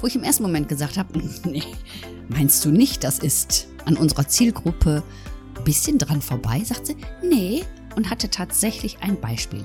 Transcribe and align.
wo 0.00 0.06
ich 0.06 0.16
im 0.16 0.24
ersten 0.24 0.42
Moment 0.42 0.68
gesagt 0.68 0.96
habe, 0.96 1.18
nee, 1.44 1.62
meinst 2.28 2.64
du 2.64 2.70
nicht, 2.70 3.04
das 3.04 3.18
ist 3.18 3.68
an 3.84 3.96
unserer 3.96 4.28
Zielgruppe 4.28 5.02
ein 5.56 5.64
bisschen 5.64 5.98
dran 5.98 6.22
vorbei? 6.22 6.62
Sagt 6.64 6.86
sie, 6.86 6.96
nee, 7.22 7.64
und 7.96 8.10
hatte 8.10 8.30
tatsächlich 8.30 8.98
ein 9.00 9.20
Beispiel. 9.20 9.64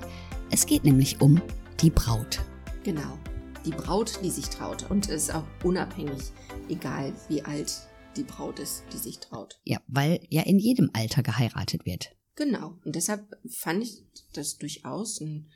Es 0.49 0.65
geht 0.65 0.83
nämlich 0.83 1.21
um 1.21 1.41
die 1.81 1.89
Braut. 1.89 2.41
Genau, 2.83 3.17
die 3.65 3.71
Braut, 3.71 4.19
die 4.23 4.29
sich 4.29 4.49
traut. 4.49 4.89
Und 4.89 5.09
es 5.09 5.23
ist 5.23 5.35
auch 5.35 5.45
unabhängig, 5.63 6.31
egal 6.69 7.13
wie 7.29 7.41
alt 7.43 7.73
die 8.15 8.23
Braut 8.23 8.59
ist, 8.59 8.83
die 8.93 8.97
sich 8.97 9.19
traut. 9.19 9.59
Ja, 9.63 9.79
weil 9.87 10.19
ja 10.29 10.43
in 10.43 10.59
jedem 10.59 10.89
Alter 10.93 11.23
geheiratet 11.23 11.85
wird. 11.85 12.15
Genau, 12.35 12.79
und 12.83 12.95
deshalb 12.95 13.27
fand 13.49 13.83
ich 13.83 14.03
das 14.33 14.57
durchaus 14.57 15.21
ein 15.21 15.49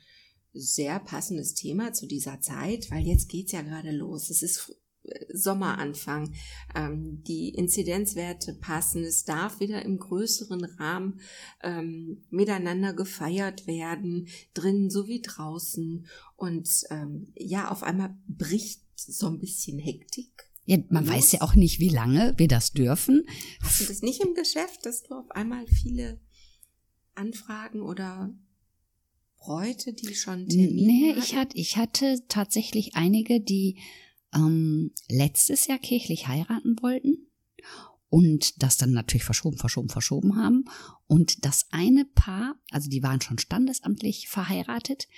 sehr 0.52 0.98
passendes 1.00 1.54
Thema 1.54 1.92
zu 1.92 2.06
dieser 2.06 2.40
Zeit, 2.40 2.90
weil 2.90 3.06
jetzt 3.06 3.28
geht's 3.28 3.52
ja 3.52 3.62
gerade 3.62 3.92
los. 3.92 4.30
Es 4.30 4.42
ist 4.42 4.74
Sommeranfang. 5.32 6.34
Ähm, 6.74 7.22
die 7.24 7.50
Inzidenzwerte 7.50 8.54
passen. 8.54 9.04
Es 9.04 9.24
darf 9.24 9.60
wieder 9.60 9.82
im 9.82 9.98
größeren 9.98 10.64
Rahmen 10.64 11.20
ähm, 11.62 12.24
miteinander 12.30 12.92
gefeiert 12.92 13.66
werden, 13.66 14.28
drinnen 14.54 14.90
sowie 14.90 15.22
draußen. 15.22 16.06
Und 16.36 16.68
ähm, 16.90 17.32
ja, 17.36 17.70
auf 17.70 17.82
einmal 17.82 18.16
bricht 18.26 18.82
so 18.96 19.26
ein 19.28 19.38
bisschen 19.38 19.78
Hektik. 19.78 20.30
Ja, 20.64 20.78
man 20.90 21.04
los. 21.06 21.14
weiß 21.14 21.32
ja 21.32 21.42
auch 21.42 21.54
nicht, 21.54 21.80
wie 21.80 21.88
lange 21.88 22.34
wir 22.36 22.48
das 22.48 22.72
dürfen. 22.72 23.24
Hast 23.62 23.80
du 23.80 23.84
das 23.86 24.02
nicht 24.02 24.22
im 24.22 24.34
Geschäft, 24.34 24.84
dass 24.84 25.02
du 25.02 25.14
auf 25.14 25.30
einmal 25.30 25.66
viele 25.66 26.20
Anfragen 27.14 27.80
oder 27.80 28.34
Bräute, 29.38 29.92
die 29.92 30.14
schon 30.14 30.48
Termine 30.48 30.86
Nee, 30.86 31.14
ich 31.18 31.36
hatte, 31.36 31.56
ich 31.56 31.76
hatte 31.76 32.22
tatsächlich 32.28 32.96
einige, 32.96 33.40
die 33.40 33.78
ähm, 34.34 34.92
letztes 35.08 35.66
Jahr 35.66 35.78
kirchlich 35.78 36.28
heiraten 36.28 36.76
wollten 36.82 37.28
und 38.10 38.62
das 38.62 38.76
dann 38.76 38.92
natürlich 38.92 39.24
verschoben, 39.24 39.58
verschoben, 39.58 39.88
verschoben 39.88 40.36
haben. 40.36 40.64
Und 41.06 41.44
das 41.44 41.66
eine 41.70 42.04
Paar, 42.04 42.56
also 42.70 42.88
die 42.88 43.02
waren 43.02 43.20
schon 43.20 43.38
standesamtlich 43.38 44.28
verheiratet, 44.28 45.08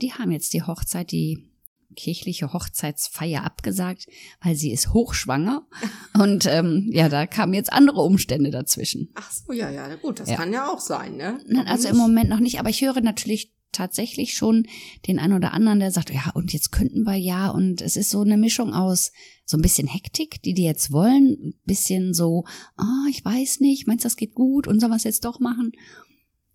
die 0.00 0.12
haben 0.12 0.30
jetzt 0.30 0.52
die 0.52 0.62
Hochzeit, 0.62 1.10
die 1.10 1.50
kirchliche 1.94 2.52
Hochzeitsfeier 2.52 3.44
abgesagt, 3.44 4.06
weil 4.42 4.54
sie 4.54 4.72
ist 4.72 4.92
hochschwanger 4.92 5.66
und 6.18 6.44
ähm, 6.46 6.90
ja, 6.92 7.08
da 7.08 7.26
kamen 7.26 7.54
jetzt 7.54 7.72
andere 7.72 8.02
Umstände 8.02 8.50
dazwischen. 8.50 9.10
Ach 9.14 9.30
so, 9.30 9.52
ja, 9.52 9.70
ja, 9.70 9.94
gut, 9.96 10.20
das 10.20 10.28
ja. 10.28 10.36
kann 10.36 10.52
ja 10.52 10.70
auch 10.70 10.80
sein, 10.80 11.16
ne? 11.16 11.40
Warum 11.48 11.66
also 11.66 11.88
im 11.88 11.96
Moment 11.96 12.28
noch 12.28 12.40
nicht, 12.40 12.58
aber 12.58 12.68
ich 12.68 12.82
höre 12.82 13.00
natürlich 13.00 13.55
tatsächlich 13.76 14.34
schon 14.34 14.66
den 15.06 15.18
einen 15.18 15.34
oder 15.34 15.52
anderen, 15.52 15.80
der 15.80 15.90
sagt, 15.90 16.10
ja, 16.10 16.30
und 16.34 16.52
jetzt 16.52 16.72
könnten 16.72 17.04
wir 17.04 17.16
ja, 17.16 17.50
und 17.50 17.82
es 17.82 17.96
ist 17.96 18.10
so 18.10 18.22
eine 18.22 18.36
Mischung 18.36 18.72
aus 18.72 19.12
so 19.44 19.56
ein 19.56 19.62
bisschen 19.62 19.86
Hektik, 19.86 20.42
die 20.42 20.54
die 20.54 20.64
jetzt 20.64 20.90
wollen, 20.90 21.36
ein 21.40 21.54
bisschen 21.64 22.14
so, 22.14 22.44
ah, 22.76 22.84
oh, 22.84 23.08
ich 23.08 23.24
weiß 23.24 23.60
nicht, 23.60 23.86
meinst 23.86 24.04
du, 24.04 24.06
das 24.06 24.16
geht 24.16 24.34
gut 24.34 24.66
und 24.66 24.80
sollen 24.80 24.92
wir 24.92 24.96
es 24.96 25.04
jetzt 25.04 25.24
doch 25.24 25.40
machen? 25.40 25.72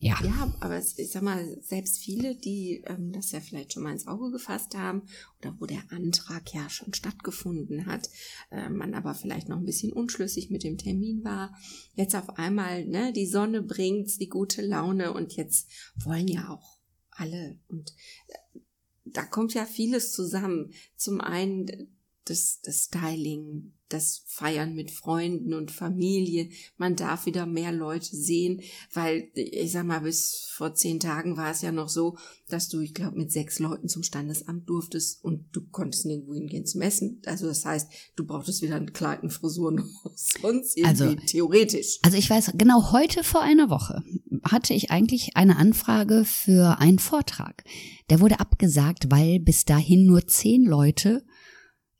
Ja. 0.04 0.18
Ja, 0.24 0.52
aber 0.62 0.80
ich 0.80 1.12
sag 1.12 1.22
mal, 1.22 1.62
selbst 1.62 2.00
viele, 2.00 2.36
die 2.36 2.84
ähm, 2.88 3.12
das 3.12 3.32
ja 3.34 3.40
vielleicht 3.40 3.74
schon 3.74 3.84
mal 3.84 3.92
ins 3.92 4.08
Auge 4.08 4.32
gefasst 4.32 4.76
haben 4.76 5.04
oder 5.40 5.56
wo 5.60 5.68
der 5.68 5.84
Antrag 5.92 6.52
ja 6.56 6.68
schon 6.72 6.92
stattgefunden 6.96 7.86
hat, 7.86 8.10
äh, 8.50 8.68
man 8.68 8.96
aber 8.96 9.14
vielleicht 9.14 9.48
noch 9.48 9.58
ein 9.58 9.66
bisschen 9.66 9.94
unschlüssig 9.94 10.50
mit 10.50 10.64
dem 10.64 10.80
Termin 10.80 11.24
war, 11.24 11.56
jetzt 11.94 12.16
auf 12.16 12.40
einmal, 12.40 12.88
ne, 12.88 13.14
die 13.14 13.28
Sonne 13.28 13.62
bringt's, 13.62 14.18
die 14.18 14.28
gute 14.28 14.64
Laune 14.64 15.14
und 15.14 15.34
jetzt 15.34 15.70
wollen 16.04 16.28
ja 16.28 16.50
auch 16.50 16.81
alle. 17.22 17.60
Und 17.68 17.94
äh, 18.28 18.60
da 19.06 19.24
kommt 19.24 19.54
ja 19.54 19.66
vieles 19.66 20.12
zusammen. 20.12 20.74
Zum 20.96 21.22
einen 21.22 21.92
das, 22.26 22.60
das 22.62 22.86
Styling, 22.86 23.74
das 23.90 24.24
Feiern 24.28 24.76
mit 24.76 24.92
Freunden 24.92 25.54
und 25.54 25.72
Familie. 25.72 26.50
Man 26.78 26.96
darf 26.96 27.26
wieder 27.26 27.46
mehr 27.46 27.72
Leute 27.72 28.16
sehen, 28.16 28.62
weil 28.94 29.30
ich 29.34 29.72
sag 29.72 29.86
mal, 29.86 30.02
bis 30.02 30.48
vor 30.54 30.76
zehn 30.76 31.00
Tagen 31.00 31.36
war 31.36 31.52
es 31.52 31.62
ja 31.62 31.72
noch 31.72 31.90
so, 31.90 32.18
dass 32.48 32.70
du, 32.70 32.80
ich 32.80 32.94
glaube, 32.94 33.18
mit 33.18 33.32
sechs 33.32 33.60
Leuten 33.60 33.90
zum 33.90 34.04
Standesamt 34.04 34.70
durftest 34.70 35.24
und 35.24 35.46
du 35.52 35.62
konntest 35.68 36.06
nirgendwo 36.06 36.36
hingehen 36.36 36.66
zum 36.66 36.82
Essen. 36.82 37.22
Also 37.26 37.48
das 37.48 37.66
heißt, 37.66 37.90
du 38.16 38.26
brauchtest 38.26 38.62
wieder 38.62 38.76
einen 38.76 38.94
Kleid, 38.94 39.22
eine 39.22 39.32
Frisur 39.32 39.72
noch 39.72 39.86
sonst 40.16 40.78
irgendwie 40.78 41.04
also, 41.04 41.16
theoretisch. 41.26 42.00
Also 42.04 42.18
ich 42.18 42.30
weiß, 42.30 42.54
genau 42.56 42.92
heute 42.92 43.24
vor 43.24 43.42
einer 43.42 43.70
Woche 43.70 44.04
hatte 44.44 44.74
ich 44.74 44.92
eigentlich 44.92 45.36
eine 45.36 45.58
Anfrage 45.58 46.26
für 46.26 46.80
einen 46.80 47.00
Vortrag. 47.00 47.64
Der 48.10 48.20
wurde 48.20 48.40
abgesagt, 48.40 49.10
weil 49.10 49.40
bis 49.40 49.66
dahin 49.66 50.06
nur 50.06 50.28
zehn 50.28 50.64
Leute 50.64 51.24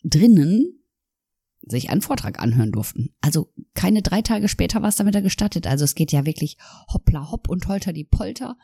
drinnen 0.04 0.82
sich 1.62 1.90
einen 1.90 2.02
Vortrag 2.02 2.40
anhören 2.40 2.72
durften. 2.72 3.14
Also 3.22 3.54
keine 3.74 4.02
drei 4.02 4.22
Tage 4.22 4.48
später 4.48 4.82
war 4.82 4.90
es 4.90 4.96
damit 4.96 5.22
gestattet. 5.22 5.68
Also 5.68 5.86
es 5.86 5.96
geht 5.96 6.12
ja 6.12 6.26
wirklich 6.26 6.58
hoppla 6.92 7.32
hopp 7.32 7.50
und 7.50 7.68
holter 7.68 7.94
die 7.94 8.04
Polter. 8.04 8.58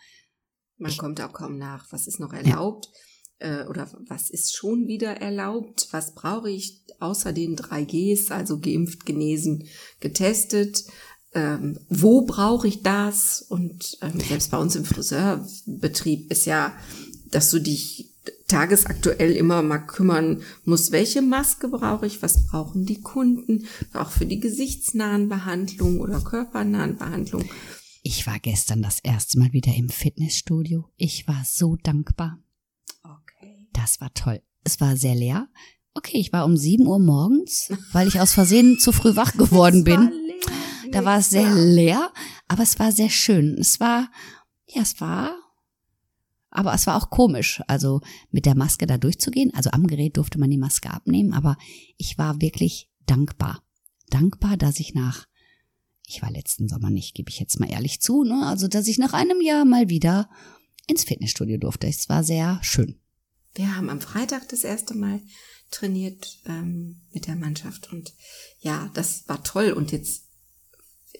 Man 0.78 0.92
ich, 0.92 0.98
kommt 0.98 1.22
auch 1.22 1.34
kaum 1.34 1.58
nach, 1.58 1.92
was 1.92 2.08
ist 2.08 2.20
noch 2.20 2.34
erlaubt 2.34 2.90
ja. 3.40 3.62
äh, 3.62 3.68
oder 3.68 3.90
was 4.08 4.30
ist 4.30 4.56
schon 4.56 4.88
wieder 4.88 5.18
erlaubt, 5.18 5.88
was 5.92 6.14
brauche 6.14 6.50
ich 6.50 6.84
außer 7.00 7.34
den 7.34 7.56
drei 7.56 7.84
Gs, 7.84 8.32
also 8.32 8.60
geimpft, 8.60 9.06
genesen, 9.06 9.68
getestet. 10.00 10.84
Ähm, 11.34 11.80
wo 11.90 12.22
brauche 12.22 12.68
ich 12.68 12.84
das? 12.84 13.42
Und 13.42 13.98
ähm, 14.02 14.20
selbst 14.20 14.52
bei 14.52 14.58
uns 14.58 14.76
im 14.76 14.86
Friseurbetrieb 14.86 16.32
ist 16.32 16.46
ja, 16.46 16.74
dass 17.32 17.50
du 17.52 17.60
dich 17.60 18.14
tagesaktuell 18.48 19.34
immer 19.34 19.62
mal 19.62 19.80
kümmern 19.80 20.42
muss, 20.64 20.92
welche 20.92 21.22
Maske 21.22 21.68
brauche 21.68 22.06
ich, 22.06 22.22
was 22.22 22.48
brauchen 22.48 22.86
die 22.86 23.02
Kunden, 23.02 23.68
auch 23.94 24.10
für 24.10 24.26
die 24.26 24.40
gesichtsnahen 24.40 25.30
Behandlungen 25.30 26.00
oder 26.00 26.22
körpernahen 26.22 26.98
Behandlungen. 26.98 27.50
Ich 28.04 28.26
war 28.26 28.40
gestern 28.40 28.82
das 28.82 29.00
erste 29.02 29.38
Mal 29.38 29.52
wieder 29.52 29.74
im 29.76 29.90
Fitnessstudio. 29.90 30.86
Ich 30.96 31.28
war 31.28 31.44
so 31.46 31.76
dankbar. 31.84 32.40
Okay. 33.04 33.68
Das 33.74 34.00
war 34.00 34.14
toll. 34.14 34.42
Es 34.64 34.80
war 34.80 34.96
sehr 34.96 35.16
leer. 35.16 35.50
Okay, 35.94 36.18
ich 36.18 36.32
war 36.32 36.46
um 36.46 36.56
sieben 36.56 36.88
Uhr 36.88 37.00
morgens, 37.00 37.70
weil 37.92 38.08
ich 38.08 38.22
aus 38.22 38.32
Versehen 38.32 38.80
zu 38.80 38.92
früh 38.92 39.16
wach 39.16 39.34
geworden 39.34 39.84
bin. 39.84 40.12
Da 40.92 41.06
war 41.06 41.20
es 41.20 41.30
sehr 41.30 41.54
leer, 41.54 42.12
aber 42.48 42.64
es 42.64 42.80
war 42.80 42.92
sehr 42.92 43.10
schön. 43.10 43.58
Es 43.60 43.80
war, 43.80 44.10
ja, 44.68 44.82
es 44.82 45.00
war 45.02 45.36
aber 46.50 46.74
es 46.74 46.88
war 46.88 46.96
auch 46.96 47.10
komisch, 47.10 47.62
also 47.68 48.02
mit 48.32 48.48
der 48.48 48.56
Maske 48.56 48.88
da 48.88 48.98
durchzugehen. 48.98 49.54
Also 49.54 49.70
am 49.72 49.86
Gerät 49.86 50.18
durfte 50.18 50.40
man 50.40 50.50
die 50.50 50.58
Maske 50.58 50.90
abnehmen, 50.90 51.34
aber 51.34 51.56
ich 51.98 52.18
war 52.18 52.42
wirklich 52.42 52.90
dankbar. 53.06 53.62
Dankbar, 54.10 54.58
dass 54.58 54.80
ich 54.80 54.96
nach, 54.96 55.28
ich 56.08 56.22
war 56.22 56.32
letzten 56.32 56.68
Sommer 56.68 56.90
nicht, 56.90 57.14
gebe 57.14 57.30
ich 57.30 57.40
jetzt 57.40 57.60
mal 57.60 57.70
ehrlich 57.70 58.02
zu, 58.02 58.24
ne? 58.24 58.46
Also, 58.46 58.68
dass 58.68 58.88
ich 58.88 58.98
nach 58.98 59.14
einem 59.14 59.42
Jahr 59.42 59.66
mal 59.66 59.90
wieder 59.90 60.30
ins 60.88 61.04
Fitnessstudio 61.04 61.58
durfte. 61.58 61.88
Es 61.88 62.08
war 62.10 62.24
sehr 62.24 62.60
schön. 62.64 63.00
Wir 63.54 63.76
haben 63.76 63.90
am 63.90 64.02
Freitag 64.02 64.50
das 64.50 64.64
erste 64.64 64.96
Mal 64.96 65.22
trainiert 65.70 66.40
ähm, 66.46 67.02
mit 67.12 67.28
der 67.28 67.36
Mannschaft 67.36 67.92
und 67.92 68.14
ja, 68.60 68.90
das 68.94 69.28
war 69.28 69.44
toll. 69.44 69.72
Und 69.74 69.92
jetzt 69.92 70.27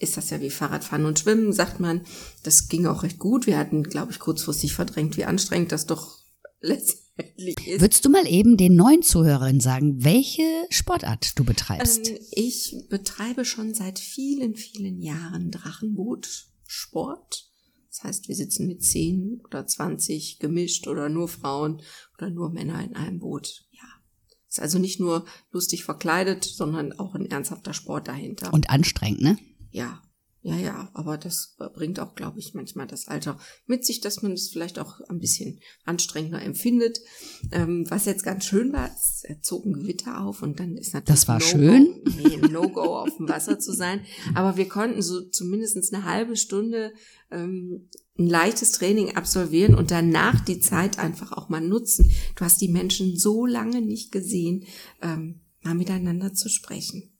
ist 0.00 0.16
das 0.16 0.30
ja 0.30 0.40
wie 0.40 0.50
Fahrradfahren 0.50 1.04
und 1.04 1.18
Schwimmen, 1.18 1.52
sagt 1.52 1.80
man. 1.80 2.02
Das 2.42 2.68
ging 2.68 2.86
auch 2.86 3.02
recht 3.02 3.18
gut. 3.18 3.46
Wir 3.46 3.58
hatten, 3.58 3.82
glaube 3.82 4.12
ich, 4.12 4.18
kurzfristig 4.18 4.74
verdrängt, 4.74 5.16
wie 5.16 5.24
anstrengend 5.24 5.72
das 5.72 5.86
doch 5.86 6.18
letztendlich 6.60 7.66
ist. 7.66 7.80
Würdest 7.80 8.04
du 8.04 8.10
mal 8.10 8.26
eben 8.26 8.56
den 8.56 8.76
neuen 8.76 9.02
Zuhörerinnen 9.02 9.60
sagen, 9.60 10.04
welche 10.04 10.42
Sportart 10.70 11.38
du 11.38 11.44
betreibst? 11.44 12.08
Ähm, 12.08 12.18
ich 12.32 12.76
betreibe 12.88 13.44
schon 13.44 13.74
seit 13.74 13.98
vielen, 13.98 14.54
vielen 14.54 15.00
Jahren 15.00 15.50
Drachenbootsport. 15.50 17.48
Das 17.90 18.04
heißt, 18.04 18.28
wir 18.28 18.36
sitzen 18.36 18.68
mit 18.68 18.84
zehn 18.84 19.40
oder 19.44 19.66
zwanzig 19.66 20.38
gemischt 20.38 20.86
oder 20.86 21.08
nur 21.08 21.26
Frauen 21.28 21.82
oder 22.16 22.30
nur 22.30 22.50
Männer 22.50 22.84
in 22.84 22.94
einem 22.94 23.18
Boot. 23.18 23.64
Ja. 23.72 23.82
Ist 24.48 24.60
also 24.60 24.78
nicht 24.78 25.00
nur 25.00 25.26
lustig 25.50 25.84
verkleidet, 25.84 26.44
sondern 26.44 26.92
auch 26.92 27.14
ein 27.14 27.30
ernsthafter 27.30 27.74
Sport 27.74 28.08
dahinter. 28.08 28.52
Und 28.52 28.70
anstrengend, 28.70 29.20
ne? 29.20 29.38
Ja, 29.78 30.02
Ja, 30.42 30.56
ja, 30.56 30.90
aber 30.94 31.18
das 31.18 31.56
bringt 31.74 31.98
auch, 31.98 32.14
glaube 32.14 32.38
ich, 32.38 32.54
manchmal 32.54 32.86
das 32.86 33.08
Alter 33.08 33.38
mit 33.66 33.84
sich, 33.84 34.00
dass 34.00 34.22
man 34.22 34.32
es 34.32 34.48
vielleicht 34.48 34.78
auch 34.78 35.00
ein 35.08 35.18
bisschen 35.18 35.60
anstrengender 35.84 36.40
empfindet. 36.40 37.00
Ähm, 37.50 37.84
was 37.88 38.04
jetzt 38.06 38.22
ganz 38.22 38.44
schön 38.44 38.72
war, 38.72 38.88
es 38.94 39.24
zog 39.42 39.66
ein 39.66 39.72
Gewitter 39.72 40.24
auf 40.24 40.42
und 40.42 40.60
dann 40.60 40.76
ist 40.76 40.94
natürlich 40.94 41.20
das 41.20 41.28
war 41.28 41.40
no 41.40 41.44
schön. 41.44 42.02
Nee, 42.22 42.36
No-Go 42.36 42.98
auf 42.98 43.16
dem 43.16 43.28
Wasser 43.28 43.58
zu 43.58 43.72
sein. 43.72 44.00
Aber 44.34 44.56
wir 44.56 44.68
konnten 44.68 45.02
so 45.02 45.20
zumindest 45.22 45.92
eine 45.92 46.04
halbe 46.04 46.36
Stunde 46.36 46.92
ähm, 47.30 47.88
ein 48.16 48.28
leichtes 48.28 48.72
Training 48.72 49.16
absolvieren 49.16 49.74
und 49.74 49.90
danach 49.90 50.44
die 50.44 50.60
Zeit 50.60 50.98
einfach 50.98 51.32
auch 51.32 51.48
mal 51.48 51.60
nutzen. 51.60 52.10
Du 52.36 52.44
hast 52.44 52.60
die 52.60 52.68
Menschen 52.68 53.16
so 53.16 53.44
lange 53.44 53.82
nicht 53.82 54.12
gesehen, 54.12 54.64
ähm, 55.02 55.40
mal 55.62 55.74
miteinander 55.74 56.32
zu 56.32 56.48
sprechen. 56.48 57.12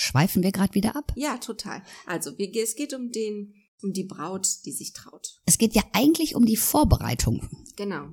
Schweifen 0.00 0.44
wir 0.44 0.52
gerade 0.52 0.74
wieder 0.74 0.94
ab? 0.94 1.12
Ja, 1.16 1.38
total. 1.38 1.82
Also 2.06 2.38
wir, 2.38 2.54
es 2.62 2.76
geht 2.76 2.94
um 2.94 3.10
den, 3.10 3.54
um 3.82 3.92
die 3.92 4.04
Braut, 4.04 4.46
die 4.64 4.70
sich 4.70 4.92
traut. 4.92 5.40
Es 5.44 5.58
geht 5.58 5.74
ja 5.74 5.82
eigentlich 5.92 6.36
um 6.36 6.46
die 6.46 6.56
Vorbereitung. 6.56 7.48
Genau. 7.74 8.06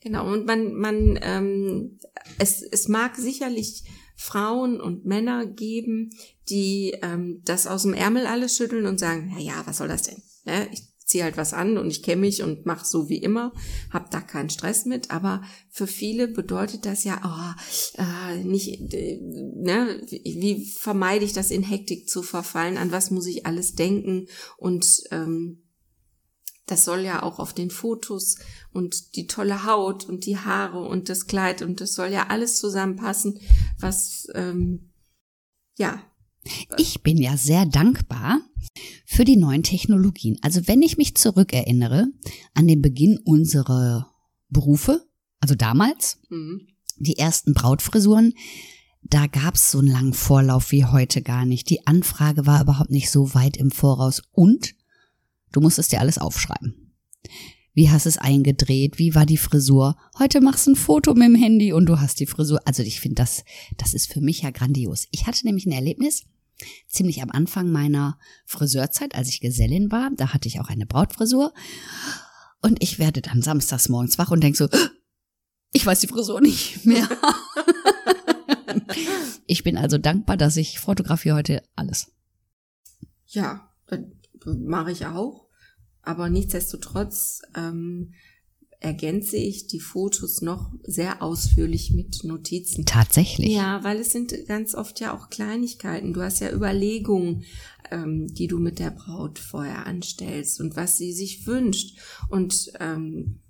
Genau. 0.00 0.32
Und 0.32 0.46
man, 0.46 0.72
man, 0.72 1.18
ähm, 1.20 1.98
es, 2.38 2.62
es 2.62 2.88
mag 2.88 3.16
sicherlich 3.16 3.84
Frauen 4.16 4.80
und 4.80 5.04
Männer 5.04 5.44
geben, 5.44 6.08
die 6.48 6.96
ähm, 7.02 7.42
das 7.44 7.66
aus 7.66 7.82
dem 7.82 7.92
Ärmel 7.92 8.26
alles 8.26 8.56
schütteln 8.56 8.86
und 8.86 8.98
sagen, 8.98 9.30
na 9.34 9.40
ja, 9.40 9.62
was 9.66 9.76
soll 9.76 9.88
das 9.88 10.04
denn? 10.04 10.22
Ne? 10.46 10.70
Ich 10.72 10.84
ziehe 11.10 11.24
halt 11.24 11.36
was 11.36 11.52
an 11.52 11.76
und 11.76 11.90
ich 11.90 12.02
kenne 12.02 12.22
mich 12.22 12.42
und 12.42 12.66
mache 12.66 12.86
so 12.86 13.08
wie 13.08 13.18
immer, 13.18 13.52
hab 13.90 14.10
da 14.10 14.20
keinen 14.20 14.48
Stress 14.48 14.86
mit. 14.86 15.10
Aber 15.10 15.42
für 15.68 15.86
viele 15.86 16.28
bedeutet 16.28 16.86
das 16.86 17.04
ja, 17.04 17.20
oh, 17.24 18.00
äh, 18.00 18.44
nicht, 18.44 18.94
äh, 18.94 19.18
ne, 19.20 20.00
wie 20.08 20.64
vermeide 20.66 21.24
ich 21.24 21.32
das 21.32 21.50
in 21.50 21.62
Hektik 21.62 22.08
zu 22.08 22.22
verfallen? 22.22 22.78
An 22.78 22.92
was 22.92 23.10
muss 23.10 23.26
ich 23.26 23.44
alles 23.44 23.74
denken? 23.74 24.28
Und 24.56 25.02
ähm, 25.10 25.62
das 26.66 26.84
soll 26.84 27.00
ja 27.00 27.24
auch 27.24 27.40
auf 27.40 27.52
den 27.52 27.70
Fotos 27.70 28.36
und 28.72 29.16
die 29.16 29.26
tolle 29.26 29.66
Haut 29.66 30.08
und 30.08 30.24
die 30.26 30.38
Haare 30.38 30.80
und 30.80 31.08
das 31.08 31.26
Kleid 31.26 31.62
und 31.62 31.80
das 31.80 31.94
soll 31.94 32.08
ja 32.08 32.28
alles 32.28 32.58
zusammenpassen, 32.58 33.40
was 33.80 34.28
ähm, 34.34 34.92
ja 35.76 36.00
ich 36.76 37.02
bin 37.02 37.18
ja 37.18 37.36
sehr 37.36 37.66
dankbar 37.66 38.40
für 39.04 39.24
die 39.24 39.36
neuen 39.36 39.62
Technologien. 39.62 40.38
Also 40.42 40.66
wenn 40.66 40.82
ich 40.82 40.96
mich 40.96 41.16
zurückerinnere 41.16 42.06
an 42.54 42.66
den 42.66 42.82
Beginn 42.82 43.18
unserer 43.18 44.10
Berufe, 44.48 45.06
also 45.40 45.54
damals, 45.54 46.18
mhm. 46.28 46.68
die 46.96 47.18
ersten 47.18 47.54
Brautfrisuren, 47.54 48.34
da 49.02 49.26
gab's 49.26 49.70
so 49.70 49.78
einen 49.78 49.88
langen 49.88 50.12
Vorlauf 50.12 50.72
wie 50.72 50.84
heute 50.84 51.22
gar 51.22 51.46
nicht. 51.46 51.70
Die 51.70 51.86
Anfrage 51.86 52.46
war 52.46 52.60
überhaupt 52.60 52.90
nicht 52.90 53.10
so 53.10 53.34
weit 53.34 53.56
im 53.56 53.70
Voraus 53.70 54.22
und 54.32 54.74
du 55.52 55.60
musstest 55.60 55.92
dir 55.92 56.00
alles 56.00 56.18
aufschreiben. 56.18 56.94
Wie 57.72 57.88
hast 57.88 58.06
es 58.06 58.18
eingedreht? 58.18 58.98
Wie 58.98 59.14
war 59.14 59.26
die 59.26 59.36
Frisur? 59.36 59.96
Heute 60.18 60.40
machst 60.40 60.66
du 60.66 60.72
ein 60.72 60.76
Foto 60.76 61.14
mit 61.14 61.28
dem 61.28 61.34
Handy 61.36 61.72
und 61.72 61.86
du 61.86 62.00
hast 62.00 62.18
die 62.20 62.26
Frisur. 62.26 62.60
Also 62.66 62.82
ich 62.82 63.00
finde 63.00 63.16
das, 63.16 63.44
das 63.78 63.94
ist 63.94 64.12
für 64.12 64.20
mich 64.20 64.42
ja 64.42 64.50
grandios. 64.50 65.06
Ich 65.12 65.26
hatte 65.26 65.46
nämlich 65.46 65.66
ein 65.66 65.72
Erlebnis 65.72 66.24
ziemlich 66.88 67.22
am 67.22 67.30
Anfang 67.30 67.70
meiner 67.70 68.18
Friseurzeit, 68.44 69.14
als 69.14 69.28
ich 69.28 69.40
Gesellin 69.40 69.90
war. 69.90 70.10
Da 70.16 70.32
hatte 70.32 70.48
ich 70.48 70.60
auch 70.60 70.68
eine 70.68 70.86
Brautfrisur. 70.86 71.52
Und 72.62 72.82
ich 72.82 72.98
werde 72.98 73.22
dann 73.22 73.42
samstags 73.42 73.88
morgens 73.88 74.18
wach 74.18 74.30
und 74.30 74.42
denke 74.42 74.58
so, 74.58 74.68
ich 75.72 75.86
weiß 75.86 76.00
die 76.00 76.08
Frisur 76.08 76.40
nicht 76.40 76.84
mehr. 76.84 77.08
ich 79.46 79.62
bin 79.62 79.76
also 79.76 79.98
dankbar, 79.98 80.36
dass 80.36 80.56
ich 80.56 80.78
fotografiere 80.78 81.36
heute 81.36 81.62
alles. 81.76 82.12
Ja, 83.26 83.72
mache 84.44 84.90
ich 84.90 85.06
auch. 85.06 85.46
Aber 86.02 86.30
nichtsdestotrotz 86.30 87.42
ähm, 87.54 88.14
ergänze 88.80 89.36
ich 89.36 89.66
die 89.66 89.78
Fotos 89.78 90.40
noch 90.40 90.72
sehr 90.82 91.22
ausführlich 91.22 91.92
mit 91.92 92.24
Notizen. 92.24 92.86
Tatsächlich. 92.86 93.50
Ja, 93.50 93.84
weil 93.84 93.98
es 93.98 94.10
sind 94.10 94.34
ganz 94.48 94.74
oft 94.74 95.00
ja 95.00 95.14
auch 95.14 95.28
Kleinigkeiten. 95.28 96.14
Du 96.14 96.22
hast 96.22 96.40
ja 96.40 96.50
Überlegungen, 96.50 97.44
ähm, 97.90 98.26
die 98.26 98.46
du 98.46 98.58
mit 98.58 98.78
der 98.78 98.90
Braut 98.90 99.38
vorher 99.38 99.86
anstellst 99.86 100.60
und 100.60 100.76
was 100.76 100.96
sie 100.96 101.12
sich 101.12 101.46
wünscht. 101.46 101.98
Und 102.30 102.72
ähm, 102.80 103.40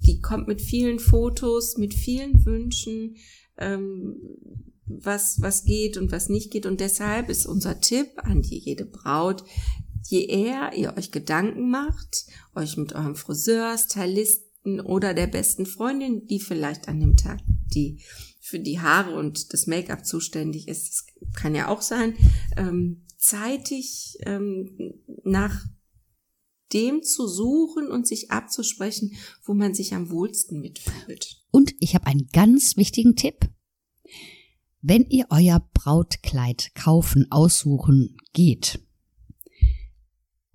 die 0.00 0.20
kommt 0.20 0.48
mit 0.48 0.60
vielen 0.60 0.98
Fotos, 0.98 1.78
mit 1.78 1.94
vielen 1.94 2.44
Wünschen, 2.44 3.16
ähm, 3.56 4.16
was, 4.86 5.40
was 5.40 5.64
geht 5.64 5.96
und 5.96 6.10
was 6.10 6.28
nicht 6.28 6.50
geht. 6.50 6.66
Und 6.66 6.80
deshalb 6.80 7.30
ist 7.30 7.46
unser 7.46 7.80
Tipp 7.80 8.08
an 8.16 8.42
die, 8.42 8.58
jede 8.58 8.84
Braut, 8.84 9.44
je 10.06 10.26
eher 10.26 10.72
ihr 10.74 10.96
euch 10.96 11.10
Gedanken 11.10 11.70
macht, 11.70 12.26
euch 12.54 12.76
mit 12.76 12.92
eurem 12.92 13.16
Friseur, 13.16 13.76
Stylisten 13.78 14.80
oder 14.80 15.14
der 15.14 15.26
besten 15.26 15.66
Freundin, 15.66 16.26
die 16.26 16.40
vielleicht 16.40 16.88
an 16.88 17.00
dem 17.00 17.16
Tag 17.16 17.40
die 17.74 18.00
für 18.40 18.60
die 18.60 18.80
Haare 18.80 19.16
und 19.16 19.52
das 19.52 19.66
Make-up 19.66 20.04
zuständig 20.04 20.68
ist, 20.68 20.88
das 21.20 21.32
kann 21.34 21.54
ja 21.54 21.68
auch 21.68 21.80
sein, 21.80 22.14
ähm, 22.56 23.06
zeitig 23.16 24.18
ähm, 24.20 24.94
nach 25.24 25.64
dem 26.72 27.02
zu 27.02 27.26
suchen 27.26 27.88
und 27.88 28.06
sich 28.06 28.30
abzusprechen, 28.30 29.12
wo 29.44 29.54
man 29.54 29.74
sich 29.74 29.94
am 29.94 30.10
wohlsten 30.10 30.60
mitfühlt. 30.60 31.42
Und 31.50 31.74
ich 31.78 31.94
habe 31.94 32.06
einen 32.06 32.28
ganz 32.32 32.76
wichtigen 32.76 33.16
Tipp. 33.16 33.48
Wenn 34.82 35.08
ihr 35.08 35.26
euer 35.30 35.66
Brautkleid 35.72 36.74
kaufen, 36.74 37.26
aussuchen 37.30 38.18
geht, 38.34 38.83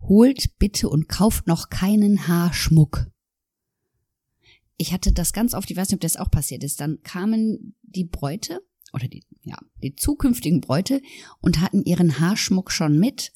holt 0.02 0.58
bitte 0.58 0.90
und 0.90 1.10
kauft 1.10 1.48
noch 1.48 1.70
keinen 1.70 2.28
Haarschmuck. 2.28 3.08
Ich 4.78 4.94
hatte 4.94 5.12
das 5.12 5.34
ganz 5.34 5.54
oft, 5.54 5.70
ich 5.70 5.78
weiß 5.78 5.90
nicht, 5.90 5.96
ob 5.96 6.02
das 6.02 6.18
auch 6.18 6.32
passiert 6.32 6.64
ist, 6.64 6.80
dann 6.80 7.02
kamen 7.04 7.76
die 7.82 8.06
Bräute 8.06 8.62
oder 8.94 9.08
die, 9.08 9.26
ja, 9.44 9.58
die 9.84 9.96
zukünftigen 9.96 10.62
Bräute 10.62 11.02
und 11.42 11.60
hatten 11.60 11.84
ihren 11.84 12.20
Haarschmuck 12.20 12.72
schon 12.72 12.98
mit 12.98 13.32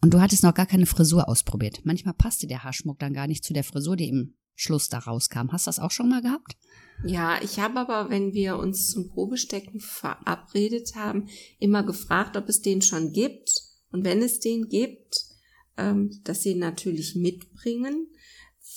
und 0.00 0.14
du 0.14 0.20
hattest 0.20 0.42
noch 0.42 0.54
gar 0.54 0.66
keine 0.66 0.86
Frisur 0.86 1.28
ausprobiert. 1.28 1.80
Manchmal 1.84 2.14
passte 2.14 2.46
der 2.46 2.64
Haarschmuck 2.64 2.98
dann 2.98 3.12
gar 3.12 3.26
nicht 3.26 3.44
zu 3.44 3.52
der 3.52 3.64
Frisur, 3.64 3.96
die 3.96 4.08
im 4.08 4.34
Schluss 4.54 4.88
da 4.88 4.98
rauskam. 4.98 5.52
Hast 5.52 5.66
du 5.66 5.68
das 5.68 5.78
auch 5.78 5.90
schon 5.90 6.08
mal 6.08 6.22
gehabt? 6.22 6.56
Ja, 7.04 7.40
ich 7.42 7.60
habe 7.60 7.78
aber, 7.78 8.10
wenn 8.10 8.32
wir 8.32 8.56
uns 8.56 8.90
zum 8.90 9.08
Probestecken 9.08 9.80
verabredet 9.80 10.94
haben, 10.94 11.28
immer 11.58 11.82
gefragt, 11.82 12.36
ob 12.36 12.48
es 12.48 12.62
den 12.62 12.80
schon 12.80 13.12
gibt. 13.12 13.50
Und 13.90 14.04
wenn 14.04 14.22
es 14.22 14.40
den 14.40 14.68
gibt, 14.68 15.25
ähm, 15.76 16.20
dass 16.24 16.42
sie 16.42 16.54
natürlich 16.54 17.14
mitbringen, 17.14 18.08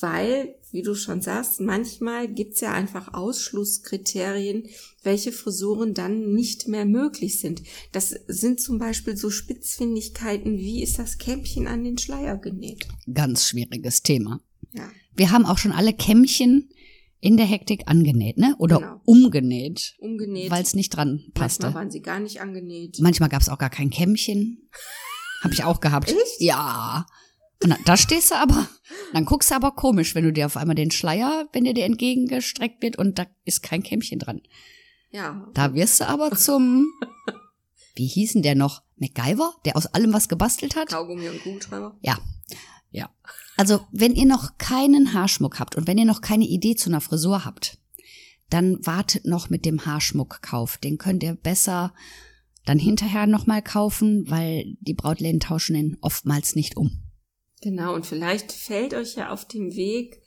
weil, 0.02 0.56
wie 0.72 0.82
du 0.82 0.96
schon 0.96 1.22
sagst, 1.22 1.60
manchmal 1.60 2.28
gibt's 2.28 2.62
ja 2.62 2.74
einfach 2.74 3.14
Ausschlusskriterien, 3.14 4.68
welche 5.04 5.32
Frisuren 5.32 5.94
dann 5.94 6.34
nicht 6.34 6.68
mehr 6.68 6.86
möglich 6.86 7.40
sind. 7.40 7.64
Das 7.92 8.16
sind 8.28 8.62
zum 8.62 8.78
Beispiel 8.78 9.18
so 9.18 9.30
Spitzfindigkeiten, 9.30 10.58
wie 10.58 10.84
ist 10.84 11.00
das 11.00 11.18
Kämmchen 11.18 11.68
an 11.68 11.84
den 11.84 11.98
Schleier 11.98 12.38
genäht? 12.38 12.88
Ganz 13.12 13.48
schwieriges 13.48 14.04
Thema. 14.04 14.42
Ja. 14.74 14.90
Wir 15.16 15.32
haben 15.32 15.46
auch 15.46 15.58
schon 15.58 15.72
alle 15.72 15.94
Kämmchen 15.94 16.70
in 17.20 17.36
der 17.36 17.46
Hektik 17.46 17.84
angenäht, 17.88 18.38
ne? 18.38 18.56
Oder 18.60 18.78
genau. 18.78 19.02
umgenäht. 19.04 19.96
Umgenäht. 20.00 20.50
Weil 20.52 20.64
es 20.64 20.74
nicht 20.74 20.96
dran 20.96 21.26
passte. 21.34 21.64
Manchmal 21.64 21.82
waren 21.84 21.92
sie 21.92 22.02
gar 22.02 22.20
nicht 22.20 22.40
angenäht. 22.40 23.00
Manchmal 23.02 23.28
gab's 23.28 23.50
auch 23.50 23.58
gar 23.58 23.70
kein 23.70 23.90
Kämmchen. 23.90 24.70
Hab 25.42 25.52
ich 25.52 25.64
auch 25.64 25.80
gehabt. 25.80 26.10
Echt? 26.10 26.40
Ja. 26.40 27.06
Und 27.64 27.76
da 27.86 27.98
stehst 27.98 28.32
du 28.32 28.36
aber, 28.36 28.68
dann 29.14 29.26
guckst 29.26 29.52
du 29.52 29.56
aber 29.56 29.72
komisch, 29.72 30.16
wenn 30.16 30.24
du 30.24 30.32
dir 30.32 30.46
auf 30.46 30.58
einmal 30.58 30.76
den 30.76 30.92
Schleier, 30.92 31.48
wenn 31.52 31.66
der 31.66 31.74
dir 31.74 31.86
entgegengestreckt 31.86 32.82
wird 32.82 32.98
und 32.98 33.20
da 33.20 33.26
ist 33.44 33.64
kein 33.64 33.84
Kämmchen 33.84 34.20
dran. 34.20 34.42
Ja. 35.12 35.48
Da 35.54 35.74
wirst 35.74 36.00
du 36.00 36.08
aber 36.08 36.32
zum, 36.32 36.88
wie 37.96 38.08
hießen 38.08 38.42
der 38.42 38.56
noch? 38.56 38.84
MacGyver, 38.98 39.56
der 39.66 39.78
aus 39.78 39.88
allem 39.88 40.14
was 40.14 40.28
gebastelt 40.28 40.76
hat? 40.76 40.90
Kaugummi 40.90 41.30
und 41.30 41.42
Kugelschreiber. 41.42 41.98
Ja. 42.02 42.18
Ja. 42.92 43.10
Also, 43.56 43.82
wenn 43.92 44.16
ihr 44.16 44.26
noch 44.26 44.58
keinen 44.58 45.14
Haarschmuck 45.14 45.60
habt 45.60 45.76
und 45.76 45.88
wenn 45.88 45.98
ihr 45.98 46.06
noch 46.06 46.22
keine 46.22 46.46
Idee 46.46 46.76
zu 46.76 46.90
einer 46.90 47.02
Frisur 47.02 47.46
habt, 47.46 47.78
dann 48.50 48.86
wartet 48.86 49.26
noch 49.26 49.50
mit 49.50 49.66
dem 49.66 49.86
Haarschmuckkauf. 49.86 50.78
Den 50.78 50.98
könnt 50.98 51.24
ihr 51.24 51.36
besser 51.36 51.94
dann 52.70 52.78
hinterher 52.78 53.26
nochmal 53.26 53.64
kaufen, 53.64 54.30
weil 54.30 54.78
die 54.80 54.94
Brautläden 54.94 55.40
tauschen 55.40 55.76
ihn 55.76 55.98
oftmals 56.02 56.56
nicht 56.56 56.78
um. 56.78 57.02
Genau, 57.62 57.96
und 57.96 58.06
vielleicht 58.06 58.52
fällt 58.52 58.94
euch 58.94 59.16
ja 59.16 59.32
auf 59.32 59.48
dem 59.48 59.76
Weg 59.76 60.22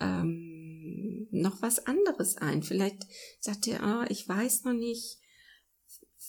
ähm, 0.00 1.28
noch 1.30 1.62
was 1.62 1.86
anderes 1.86 2.36
ein. 2.36 2.64
Vielleicht 2.64 3.06
sagt 3.38 3.68
ihr, 3.68 3.80
ah, 3.80 4.04
ich 4.08 4.28
weiß 4.28 4.64
noch 4.64 4.72
nicht, 4.72 5.18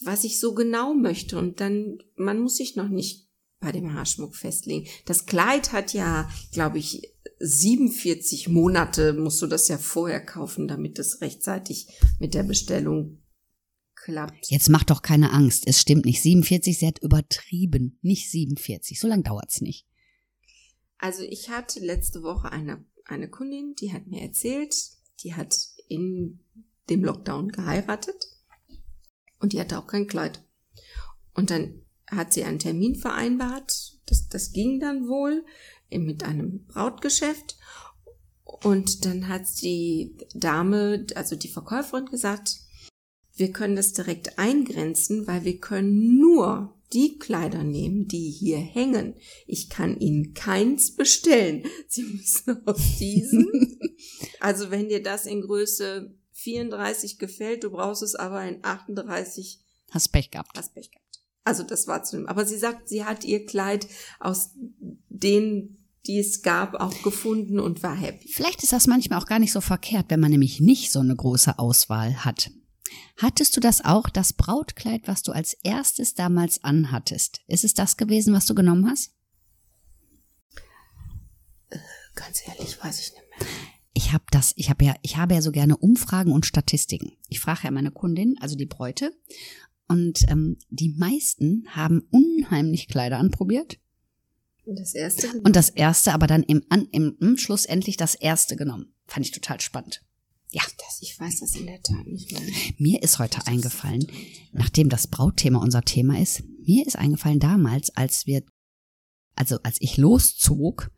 was 0.02 0.24
ich 0.24 0.40
so 0.40 0.54
genau 0.54 0.94
möchte. 0.94 1.40
Und 1.40 1.60
dann, 1.60 1.98
man 2.16 2.40
muss 2.40 2.58
sich 2.58 2.76
noch 2.76 2.88
nicht 2.88 3.28
bei 3.60 3.72
dem 3.72 3.96
Haarschmuck 3.96 4.36
festlegen. 4.36 4.88
Das 5.06 5.26
Kleid 5.26 5.72
hat 5.72 5.94
ja, 5.94 6.30
glaube 6.54 6.78
ich, 6.78 7.02
47 7.40 8.50
Monate 8.50 9.14
musst 9.14 9.42
du 9.42 9.48
das 9.48 9.68
ja 9.68 9.80
vorher 9.80 10.24
kaufen, 10.24 10.68
damit 10.68 11.00
es 11.00 11.22
rechtzeitig 11.22 11.88
mit 12.20 12.36
der 12.36 12.44
Bestellung 12.44 13.24
klappt. 14.04 14.50
Jetzt 14.50 14.70
macht 14.70 14.90
doch 14.90 15.02
keine 15.02 15.32
Angst. 15.32 15.64
Es 15.68 15.80
stimmt 15.80 16.06
nicht. 16.06 16.22
47, 16.22 16.78
sie 16.78 16.88
hat 16.88 17.00
übertrieben. 17.00 17.98
Nicht 18.02 18.32
47. 18.32 19.00
So 19.00 19.08
lange 19.08 19.24
dauert's 19.24 19.62
nicht. 19.62 19.86
Also 20.98 21.24
ich 21.24 21.50
hatte 21.50 21.80
letzte 21.80 22.24
Woche 22.24 22.52
eine, 22.52 22.84
eine 23.06 23.30
Kundin, 23.30 23.74
die 23.80 23.94
hat 23.94 24.08
mir 24.08 24.22
erzählt, 24.22 24.76
die 25.24 25.34
hat 25.34 25.56
in 25.88 26.40
dem 26.90 27.04
Lockdown 27.04 27.50
geheiratet 27.50 28.28
und 29.40 29.54
die 29.54 29.60
hatte 29.60 29.80
auch 29.80 29.88
kein 29.88 30.08
Kleid. 30.08 30.44
Und 31.34 31.52
dann 31.52 31.86
hat 32.08 32.34
sie 32.34 32.44
einen 32.44 32.60
Termin 32.60 32.96
vereinbart, 32.96 33.98
das, 34.08 34.28
das 34.28 34.52
ging 34.52 34.80
dann 34.80 35.08
wohl 35.08 35.46
mit 35.90 36.24
einem 36.24 36.66
Brautgeschäft 36.66 37.58
und 38.44 39.06
dann 39.06 39.28
hat 39.28 39.44
die 39.62 40.18
Dame, 40.34 41.06
also 41.16 41.36
die 41.36 41.48
Verkäuferin 41.48 42.08
gesagt, 42.08 42.58
wir 43.40 43.52
können 43.52 43.76
das 43.76 43.94
direkt 43.94 44.38
eingrenzen, 44.38 45.26
weil 45.28 45.46
wir 45.46 45.60
können 45.60 46.18
nur 46.18 46.76
die 46.92 47.18
Kleider 47.20 47.64
nehmen, 47.64 48.08
die 48.08 48.30
hier 48.32 48.58
hängen. 48.58 49.16
Ich 49.46 49.70
kann 49.70 50.00
Ihnen 50.00 50.34
keins 50.34 50.96
bestellen. 50.96 51.64
Sie 51.88 52.04
müssen 52.04 52.66
aus 52.68 52.98
diesen. 53.00 53.80
also 54.40 54.72
wenn 54.72 54.90
dir 54.90 55.02
das 55.02 55.26
in 55.26 55.42
Größe 55.42 56.14
34 56.34 57.20
gefällt, 57.20 57.64
du 57.64 57.72
brauchst 57.72 58.02
es 58.02 58.16
aber 58.16 58.44
in 58.44 58.60
38. 58.64 59.60
Hast 59.92 60.10
Pech 60.10 60.32
gehabt. 60.32 60.58
Hast 60.58 60.74
Pech 60.74 60.92
gehabt. 60.92 61.06
Also 61.44 61.64
das 61.64 61.88
war 61.88 62.04
zu 62.04 62.18
dem. 62.18 62.28
Aber 62.28 62.46
sie 62.46 62.58
sagt, 62.58 62.90
sie 62.90 63.06
hat 63.06 63.24
ihr 63.24 63.46
Kleid 63.46 63.88
aus 64.20 64.52
den 65.10 65.76
die 66.08 66.18
es 66.18 66.42
gab, 66.42 66.76
auch 66.76 67.04
gefunden 67.04 67.60
und 67.60 67.84
war 67.84 67.96
happy. 67.96 68.30
Vielleicht 68.30 68.64
ist 68.64 68.72
das 68.72 68.88
manchmal 68.88 69.20
auch 69.20 69.26
gar 69.26 69.38
nicht 69.38 69.52
so 69.52 69.62
verkehrt, 69.62 70.06
wenn 70.10 70.20
man 70.20 70.32
nämlich 70.32 70.60
nicht 70.60 70.92
so 70.92 71.00
eine 71.00 71.16
große 71.16 71.60
Auswahl 71.60 72.24
hat. 72.24 72.50
Hattest 73.18 73.56
du 73.56 73.60
das 73.60 73.84
auch, 73.84 74.10
das 74.10 74.34
Brautkleid, 74.34 75.08
was 75.08 75.24
du 75.24 75.32
als 75.32 75.54
erstes 75.64 76.16
damals 76.16 76.64
anhattest? 76.64 77.42
Ist 77.48 77.64
es 77.64 77.74
das 77.74 77.98
gewesen, 77.98 78.34
was 78.34 78.46
du 78.46 78.56
genommen 78.56 78.90
hast? 78.90 79.12
Äh, 81.70 81.80
ganz 82.16 82.42
ehrlich, 82.48 82.82
weiß 82.84 83.00
ich 83.00 83.14
nicht 83.14 83.24
mehr. 83.30 83.48
Ich 83.94 84.14
habe 84.14 84.24
das, 84.32 84.54
ich 84.56 84.70
habe 84.70 84.86
ja, 84.86 84.96
ich 85.02 85.18
habe 85.18 85.34
ja 85.34 85.42
so 85.42 85.52
gerne 85.52 85.76
Umfragen 85.76 86.32
und 86.32 86.46
Statistiken. 86.46 87.18
Ich 87.28 87.40
frage 87.40 87.62
ja 87.66 87.72
meine 87.72 87.92
Kundin, 87.92 88.36
also 88.40 88.56
die 88.56 88.66
Bräute, 88.66 89.12
und 89.90 90.30
ähm, 90.30 90.58
die 90.70 90.90
meisten 90.90 91.66
haben 91.70 92.08
unheimlich 92.12 92.88
Kleider 92.88 93.18
anprobiert. 93.18 93.80
Und 94.64 94.80
das 94.80 94.94
erste. 94.94 95.28
Genommen. 95.28 95.46
Und 95.46 95.56
das 95.56 95.70
erste, 95.70 96.14
aber 96.14 96.28
dann 96.28 96.44
im, 96.44 96.64
an, 96.70 96.88
im, 96.92 97.18
im 97.20 97.38
Schluss 97.38 97.66
endlich 97.66 97.98
das 97.98 98.14
erste 98.14 98.56
genommen. 98.56 98.94
Fand 99.08 99.26
ich 99.26 99.32
total 99.32 99.60
spannend. 99.60 100.04
Ja. 100.52 100.64
Das, 100.78 101.02
ich 101.02 101.20
weiß 101.20 101.42
das 101.42 101.56
in 101.56 101.68
der 101.68 101.82
Tat 101.82 102.08
nicht 102.08 102.32
mehr. 102.32 102.42
Mir 102.78 103.04
ist 103.04 103.20
heute 103.20 103.46
eingefallen, 103.46 104.08
nachdem 104.52 104.90
das 104.90 105.08
Brautthema 105.08 105.60
unser 105.60 105.84
Thema 105.84 106.20
ist, 106.20 106.44
mir 106.66 106.88
ist 106.88 106.96
eingefallen 106.96 107.40
damals, 107.40 107.96
als 107.96 108.26
wir, 108.26 108.44
also 109.36 109.58
als 109.64 109.78
ich 109.80 109.98
loszog, 109.98 110.90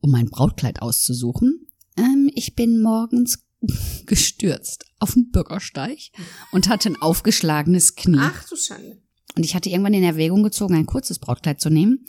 um 0.00 0.10
mein 0.10 0.30
Brautkleid 0.30 0.82
auszusuchen, 0.82 1.66
ähm, 1.96 2.30
ich 2.34 2.54
bin 2.56 2.82
morgens 2.82 3.44
gestürzt 4.06 4.84
auf 4.98 5.14
dem 5.14 5.30
Bürgersteig 5.30 5.98
und 6.50 6.68
hatte 6.68 6.90
ein 6.90 7.00
aufgeschlagenes 7.00 7.94
Knie. 7.94 8.18
Ach 8.20 8.48
du 8.48 8.56
Schande. 8.56 9.02
Und 9.36 9.44
ich 9.44 9.54
hatte 9.54 9.70
irgendwann 9.70 9.94
in 9.94 10.02
Erwägung 10.02 10.42
gezogen, 10.42 10.74
ein 10.74 10.86
kurzes 10.86 11.20
Brautkleid 11.20 11.60
zu 11.60 11.70
nehmen. 11.70 12.04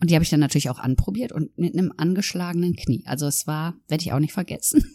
Und 0.00 0.08
die 0.08 0.14
habe 0.14 0.22
ich 0.22 0.30
dann 0.30 0.40
natürlich 0.40 0.70
auch 0.70 0.78
anprobiert 0.78 1.32
und 1.32 1.56
mit 1.58 1.74
einem 1.74 1.92
angeschlagenen 1.94 2.74
Knie. 2.74 3.02
Also 3.04 3.26
es 3.26 3.46
war, 3.46 3.74
werde 3.88 4.02
ich 4.02 4.12
auch 4.12 4.18
nicht 4.18 4.32
vergessen. 4.32 4.90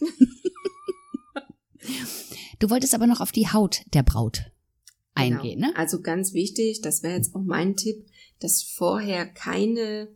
Du 2.58 2.70
wolltest 2.70 2.94
aber 2.94 3.06
noch 3.06 3.20
auf 3.20 3.32
die 3.32 3.48
Haut 3.48 3.82
der 3.94 4.02
Braut 4.02 4.38
genau. 5.14 5.38
eingehen, 5.38 5.60
genau. 5.60 5.68
ne? 5.72 5.76
Also 5.76 6.00
ganz 6.00 6.32
wichtig, 6.32 6.80
das 6.80 7.02
wäre 7.02 7.16
jetzt 7.16 7.34
auch 7.34 7.42
mein 7.42 7.76
Tipp, 7.76 8.06
dass 8.38 8.62
vorher 8.62 9.26
keine 9.26 10.08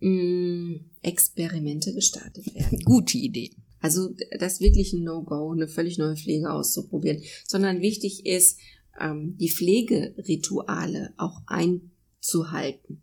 mh, 0.00 0.10
mm, 0.10 0.90
Experimente 1.02 1.94
gestartet 1.94 2.54
werden. 2.54 2.78
Gute 2.84 3.18
Idee. 3.18 3.50
Also 3.80 4.14
das 4.38 4.54
ist 4.54 4.60
wirklich 4.60 4.92
ein 4.94 5.04
No-Go, 5.04 5.52
eine 5.52 5.68
völlig 5.68 5.98
neue 5.98 6.16
Pflege 6.16 6.50
auszuprobieren, 6.50 7.22
sondern 7.46 7.82
wichtig 7.82 8.24
ist, 8.24 8.58
ähm, 8.98 9.36
die 9.38 9.50
Pflegerituale 9.50 11.12
auch 11.18 11.42
einzuhalten 11.46 13.02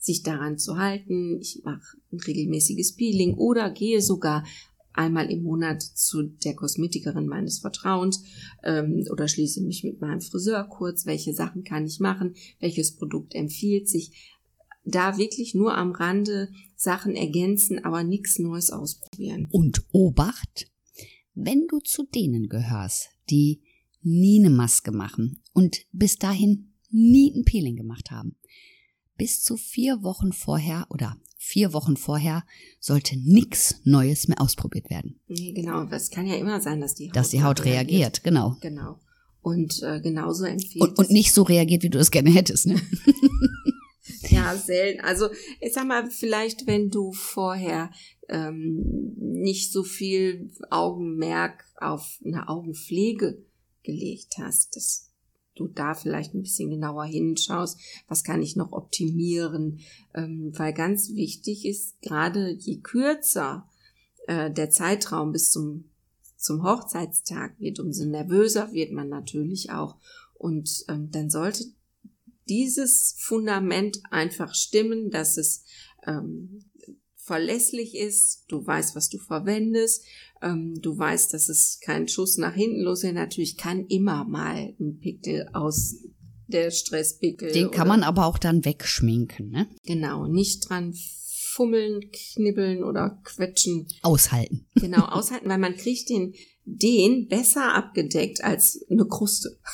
sich 0.00 0.22
daran 0.22 0.58
zu 0.58 0.78
halten. 0.78 1.38
Ich 1.40 1.60
mache 1.62 1.98
ein 2.10 2.18
regelmäßiges 2.18 2.96
Peeling 2.96 3.34
oder 3.34 3.70
gehe 3.70 4.00
sogar 4.00 4.44
einmal 4.92 5.30
im 5.30 5.42
Monat 5.42 5.82
zu 5.82 6.22
der 6.22 6.54
Kosmetikerin 6.54 7.26
meines 7.26 7.60
Vertrauens 7.60 8.24
ähm, 8.62 9.04
oder 9.10 9.28
schließe 9.28 9.62
mich 9.62 9.84
mit 9.84 10.00
meinem 10.00 10.20
Friseur 10.20 10.64
kurz, 10.64 11.06
welche 11.06 11.32
Sachen 11.32 11.64
kann 11.64 11.86
ich 11.86 12.00
machen, 12.00 12.34
welches 12.58 12.96
Produkt 12.96 13.34
empfiehlt 13.34 13.88
sich. 13.88 14.36
Da 14.84 15.18
wirklich 15.18 15.54
nur 15.54 15.76
am 15.76 15.92
Rande 15.92 16.48
Sachen 16.74 17.14
ergänzen, 17.14 17.84
aber 17.84 18.02
nichts 18.02 18.38
Neues 18.38 18.70
ausprobieren. 18.70 19.46
Und 19.50 19.84
Obacht, 19.92 20.70
wenn 21.34 21.66
du 21.68 21.78
zu 21.80 22.04
denen 22.04 22.48
gehörst, 22.48 23.10
die 23.28 23.60
nie 24.02 24.40
eine 24.40 24.50
Maske 24.50 24.92
machen 24.92 25.42
und 25.52 25.84
bis 25.92 26.16
dahin 26.16 26.72
nie 26.90 27.32
ein 27.34 27.44
Peeling 27.44 27.76
gemacht 27.76 28.10
haben, 28.10 28.36
bis 29.20 29.42
zu 29.42 29.58
vier 29.58 30.02
Wochen 30.02 30.32
vorher 30.32 30.86
oder 30.88 31.18
vier 31.36 31.74
Wochen 31.74 31.98
vorher 31.98 32.42
sollte 32.80 33.18
nichts 33.18 33.82
Neues 33.84 34.28
mehr 34.28 34.40
ausprobiert 34.40 34.88
werden. 34.88 35.20
Nee, 35.28 35.52
genau. 35.52 35.86
Es 35.90 36.10
kann 36.10 36.26
ja 36.26 36.36
immer 36.36 36.62
sein, 36.62 36.80
dass 36.80 36.94
die 36.94 37.08
Haut, 37.08 37.16
dass 37.16 37.28
die 37.28 37.42
Haut 37.42 37.62
reagiert. 37.66 37.90
reagiert. 37.90 38.24
Genau. 38.24 38.56
Genau. 38.62 38.98
Und 39.42 39.82
äh, 39.82 40.00
genauso 40.00 40.46
empfiehlt 40.46 40.82
und, 40.82 40.98
und 40.98 41.10
nicht 41.10 41.34
so 41.34 41.42
reagiert, 41.42 41.82
wie 41.82 41.90
du 41.90 41.98
es 41.98 42.10
gerne 42.10 42.30
hättest. 42.30 42.66
Ne? 42.66 42.80
ja, 44.30 44.56
selten. 44.56 45.02
Also 45.02 45.28
ich 45.60 45.74
sag 45.74 45.86
mal, 45.86 46.10
vielleicht 46.10 46.66
wenn 46.66 46.88
du 46.88 47.12
vorher 47.12 47.90
ähm, 48.30 49.12
nicht 49.18 49.70
so 49.70 49.82
viel 49.82 50.50
Augenmerk 50.70 51.66
auf 51.76 52.18
eine 52.24 52.48
Augenpflege 52.48 53.44
gelegt 53.82 54.38
hast, 54.38 54.76
das 54.76 55.09
du 55.60 55.68
da 55.68 55.94
vielleicht 55.94 56.34
ein 56.34 56.42
bisschen 56.42 56.70
genauer 56.70 57.04
hinschaust, 57.04 57.78
was 58.08 58.24
kann 58.24 58.42
ich 58.42 58.56
noch 58.56 58.72
optimieren, 58.72 59.80
ähm, 60.14 60.52
weil 60.56 60.72
ganz 60.72 61.10
wichtig 61.10 61.66
ist, 61.66 62.00
gerade 62.02 62.50
je 62.50 62.80
kürzer 62.80 63.68
äh, 64.26 64.50
der 64.50 64.70
Zeitraum 64.70 65.32
bis 65.32 65.50
zum, 65.50 65.90
zum 66.36 66.62
Hochzeitstag 66.62 67.58
wird, 67.60 67.78
umso 67.80 68.04
nervöser 68.04 68.72
wird 68.72 68.92
man 68.92 69.08
natürlich 69.08 69.70
auch. 69.70 69.96
Und 70.34 70.84
ähm, 70.88 71.10
dann 71.10 71.30
sollte 71.30 71.64
dieses 72.48 73.14
Fundament 73.18 74.00
einfach 74.10 74.54
stimmen, 74.54 75.10
dass 75.10 75.36
es 75.36 75.64
ähm, 76.06 76.64
verlässlich 77.30 77.94
ist, 77.94 78.42
du 78.48 78.66
weißt, 78.66 78.96
was 78.96 79.08
du 79.08 79.18
verwendest, 79.18 80.04
ähm, 80.42 80.74
du 80.82 80.98
weißt, 80.98 81.32
dass 81.32 81.48
es 81.48 81.78
kein 81.80 82.08
Schuss 82.08 82.38
nach 82.38 82.54
hinten 82.54 82.80
losgeht. 82.80 83.14
Natürlich 83.14 83.56
kann 83.56 83.86
immer 83.86 84.24
mal 84.24 84.74
ein 84.80 84.98
Pickel 84.98 85.48
aus 85.52 85.94
der 86.48 86.72
Stresspickel. 86.72 87.52
Den 87.52 87.70
kann 87.70 87.86
man 87.86 88.02
aber 88.02 88.26
auch 88.26 88.36
dann 88.36 88.64
wegschminken, 88.64 89.48
ne? 89.48 89.68
Genau, 89.84 90.26
nicht 90.26 90.68
dran 90.68 90.92
fummeln, 91.52 92.10
knibbeln 92.10 92.82
oder 92.82 93.20
quetschen. 93.22 93.86
Aushalten. 94.02 94.66
Genau, 94.74 95.04
aushalten, 95.04 95.48
weil 95.48 95.58
man 95.58 95.76
kriegt 95.76 96.08
den, 96.08 96.34
den 96.64 97.28
besser 97.28 97.76
abgedeckt 97.76 98.42
als 98.42 98.84
eine 98.90 99.06
Kruste. 99.06 99.56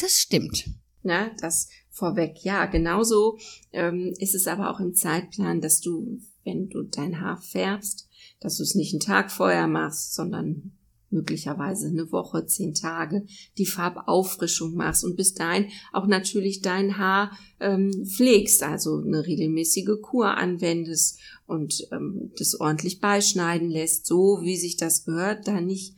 Das 0.00 0.20
stimmt. 0.20 0.64
Na, 1.02 1.30
das 1.40 1.68
vorweg. 1.88 2.38
Ja, 2.42 2.66
genauso 2.66 3.38
ähm, 3.72 4.12
ist 4.18 4.34
es 4.34 4.48
aber 4.48 4.70
auch 4.70 4.80
im 4.80 4.92
Zeitplan, 4.94 5.60
dass 5.60 5.80
du 5.80 6.20
wenn 6.44 6.68
du 6.68 6.82
dein 6.82 7.20
Haar 7.20 7.40
färbst, 7.40 8.08
dass 8.40 8.56
du 8.56 8.62
es 8.62 8.74
nicht 8.74 8.92
einen 8.92 9.00
Tag 9.00 9.30
vorher 9.30 9.66
machst, 9.66 10.14
sondern 10.14 10.72
möglicherweise 11.14 11.86
eine 11.86 12.12
Woche, 12.12 12.44
zehn 12.44 12.74
Tage 12.74 13.24
die 13.56 13.66
Farbauffrischung 13.66 14.74
machst 14.74 15.04
und 15.04 15.16
bis 15.16 15.32
dahin 15.32 15.68
auch 15.92 16.06
natürlich 16.06 16.60
dein 16.60 16.98
Haar 16.98 17.30
ähm, 17.60 18.04
pflegst, 18.04 18.62
also 18.62 19.00
eine 19.00 19.24
regelmäßige 19.24 20.00
Kur 20.02 20.36
anwendest 20.36 21.20
und 21.46 21.86
ähm, 21.92 22.32
das 22.36 22.60
ordentlich 22.60 23.00
beischneiden 23.00 23.70
lässt, 23.70 24.06
so 24.06 24.40
wie 24.42 24.56
sich 24.56 24.76
das 24.76 25.04
gehört, 25.04 25.46
da 25.46 25.60
nicht 25.60 25.94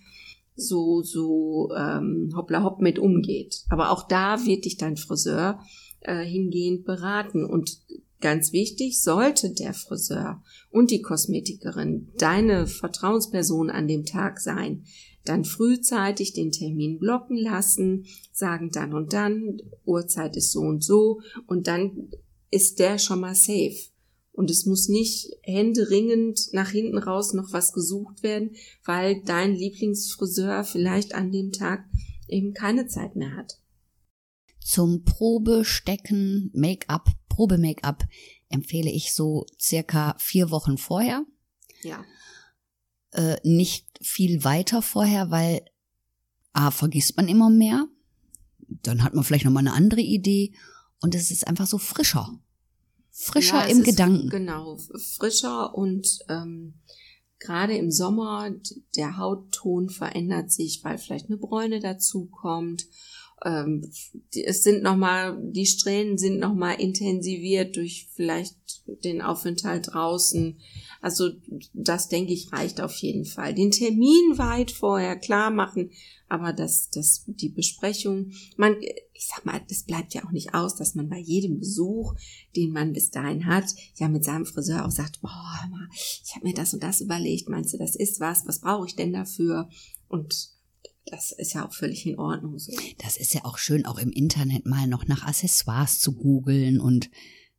so 0.54 1.02
so 1.02 1.70
ähm, 1.76 2.32
hoppla 2.34 2.62
hopp 2.62 2.80
mit 2.80 2.98
umgeht. 2.98 3.64
Aber 3.68 3.90
auch 3.90 4.06
da 4.06 4.44
wird 4.46 4.64
dich 4.64 4.76
dein 4.76 4.96
Friseur 4.96 5.60
äh, 6.00 6.24
hingehend 6.24 6.84
beraten 6.84 7.44
und 7.44 7.80
Ganz 8.20 8.52
wichtig, 8.52 9.02
sollte 9.02 9.50
der 9.52 9.74
Friseur 9.74 10.42
und 10.70 10.90
die 10.90 11.02
Kosmetikerin 11.02 12.08
deine 12.16 12.66
Vertrauensperson 12.66 13.70
an 13.70 13.88
dem 13.88 14.06
Tag 14.06 14.40
sein, 14.40 14.84
dann 15.24 15.44
frühzeitig 15.44 16.32
den 16.32 16.50
Termin 16.50 16.98
blocken 16.98 17.36
lassen, 17.36 18.06
sagen 18.32 18.70
dann 18.70 18.94
und 18.94 19.12
dann, 19.12 19.60
Uhrzeit 19.84 20.36
ist 20.36 20.52
so 20.52 20.60
und 20.60 20.82
so 20.82 21.20
und 21.46 21.66
dann 21.66 22.10
ist 22.50 22.78
der 22.78 22.98
schon 22.98 23.20
mal 23.20 23.34
safe. 23.34 23.76
Und 24.32 24.50
es 24.50 24.66
muss 24.66 24.88
nicht 24.88 25.30
händeringend 25.42 26.52
nach 26.52 26.70
hinten 26.70 26.98
raus 26.98 27.32
noch 27.32 27.52
was 27.52 27.72
gesucht 27.72 28.22
werden, 28.22 28.50
weil 28.84 29.22
dein 29.24 29.54
Lieblingsfriseur 29.54 30.64
vielleicht 30.64 31.14
an 31.14 31.32
dem 31.32 31.52
Tag 31.52 31.84
eben 32.28 32.52
keine 32.52 32.86
Zeit 32.86 33.16
mehr 33.16 33.34
hat. 33.34 33.58
Zum 34.66 35.04
Probestecken, 35.04 36.50
Make-up, 36.52 37.08
Probe-Make-up 37.28 38.02
empfehle 38.48 38.90
ich 38.90 39.14
so 39.14 39.46
circa 39.60 40.16
vier 40.18 40.50
Wochen 40.50 40.76
vorher. 40.76 41.24
Ja. 41.84 42.04
Äh, 43.12 43.36
nicht 43.44 43.86
viel 44.02 44.42
weiter 44.42 44.82
vorher, 44.82 45.30
weil 45.30 45.64
A, 46.52 46.72
vergisst 46.72 47.16
man 47.16 47.28
immer 47.28 47.48
mehr. 47.48 47.86
Dann 48.58 49.04
hat 49.04 49.14
man 49.14 49.22
vielleicht 49.22 49.44
nochmal 49.44 49.62
eine 49.62 49.72
andere 49.72 50.00
Idee. 50.00 50.52
Und 51.00 51.14
es 51.14 51.30
ist 51.30 51.46
einfach 51.46 51.68
so 51.68 51.78
frischer. 51.78 52.36
Frischer 53.12 53.68
ja, 53.68 53.70
im 53.70 53.84
Gedanken. 53.84 54.30
Genau, 54.30 54.78
frischer 55.16 55.76
und 55.76 56.18
ähm, 56.28 56.74
gerade 57.38 57.76
im 57.76 57.92
Sommer 57.92 58.50
der 58.96 59.16
Hautton 59.16 59.90
verändert 59.90 60.50
sich, 60.50 60.82
weil 60.82 60.98
vielleicht 60.98 61.26
eine 61.26 61.36
Bräune 61.36 61.78
dazukommt 61.78 62.86
ähm, 63.44 63.90
die, 64.32 64.44
es 64.44 64.62
sind 64.62 64.82
noch 64.82 64.96
mal 64.96 65.38
die 65.42 65.66
Strähnen 65.66 66.16
sind 66.16 66.38
noch 66.38 66.54
mal 66.54 66.72
intensiviert 66.72 67.76
durch 67.76 68.08
vielleicht 68.14 68.56
den 69.04 69.20
Aufenthalt 69.20 69.88
draußen. 69.92 70.58
Also 71.02 71.30
das 71.74 72.08
denke 72.08 72.32
ich 72.32 72.52
reicht 72.52 72.80
auf 72.80 72.94
jeden 72.96 73.26
Fall. 73.26 73.54
Den 73.54 73.70
Termin 73.70 74.38
weit 74.38 74.70
vorher 74.70 75.16
klar 75.16 75.50
machen, 75.50 75.90
aber 76.28 76.52
das, 76.52 76.90
das, 76.90 77.24
die 77.26 77.50
Besprechung, 77.50 78.32
man, 78.56 78.76
ich 79.12 79.28
sag 79.28 79.44
mal, 79.44 79.60
das 79.68 79.84
bleibt 79.84 80.14
ja 80.14 80.24
auch 80.24 80.32
nicht 80.32 80.54
aus, 80.54 80.74
dass 80.74 80.94
man 80.94 81.08
bei 81.08 81.18
jedem 81.18 81.58
Besuch, 81.58 82.14
den 82.56 82.72
man 82.72 82.92
bis 82.92 83.10
dahin 83.10 83.46
hat, 83.46 83.66
ja 83.96 84.08
mit 84.08 84.24
seinem 84.24 84.46
Friseur 84.46 84.84
auch 84.84 84.90
sagt, 84.90 85.20
boah, 85.20 85.60
ich 86.24 86.34
habe 86.34 86.46
mir 86.46 86.54
das 86.54 86.74
und 86.74 86.82
das 86.82 87.00
überlegt, 87.00 87.48
meinst 87.48 87.74
du, 87.74 87.78
das 87.78 87.94
ist 87.94 88.18
was, 88.18 88.46
was 88.46 88.60
brauche 88.60 88.86
ich 88.86 88.96
denn 88.96 89.12
dafür? 89.12 89.68
Und 90.08 90.55
das 91.06 91.32
ist 91.32 91.54
ja 91.54 91.66
auch 91.66 91.72
völlig 91.72 92.04
in 92.06 92.18
Ordnung 92.18 92.58
so. 92.58 92.72
Das 92.98 93.16
ist 93.16 93.32
ja 93.34 93.44
auch 93.44 93.58
schön, 93.58 93.86
auch 93.86 93.98
im 93.98 94.10
Internet 94.10 94.66
mal 94.66 94.86
noch 94.86 95.06
nach 95.06 95.24
Accessoires 95.24 96.00
zu 96.00 96.12
googeln 96.12 96.80
und 96.80 97.10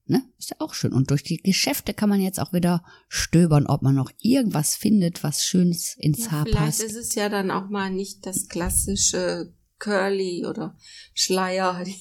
ne, 0.05 0.23
ist 0.37 0.49
ja 0.49 0.57
auch 0.59 0.73
schön. 0.73 0.93
Und 0.93 1.11
durch 1.11 1.23
die 1.23 1.37
Geschäfte 1.37 1.93
kann 1.93 2.09
man 2.09 2.21
jetzt 2.21 2.39
auch 2.39 2.53
wieder 2.53 2.83
stöbern, 3.07 3.65
ob 3.65 3.81
man 3.81 3.95
noch 3.95 4.11
irgendwas 4.19 4.75
findet, 4.75 5.23
was 5.23 5.45
Schönes 5.45 5.95
ins 5.97 6.25
ja, 6.25 6.31
Haar 6.31 6.43
vielleicht 6.43 6.57
passt. 6.57 6.79
Vielleicht 6.79 6.95
ist 6.95 7.07
es 7.07 7.15
ja 7.15 7.29
dann 7.29 7.51
auch 7.51 7.69
mal 7.69 7.89
nicht 7.89 8.25
das 8.25 8.47
klassische 8.47 9.53
Curly 9.79 10.45
oder 10.45 10.75
Schleier. 11.13 11.83
Die, 11.85 11.95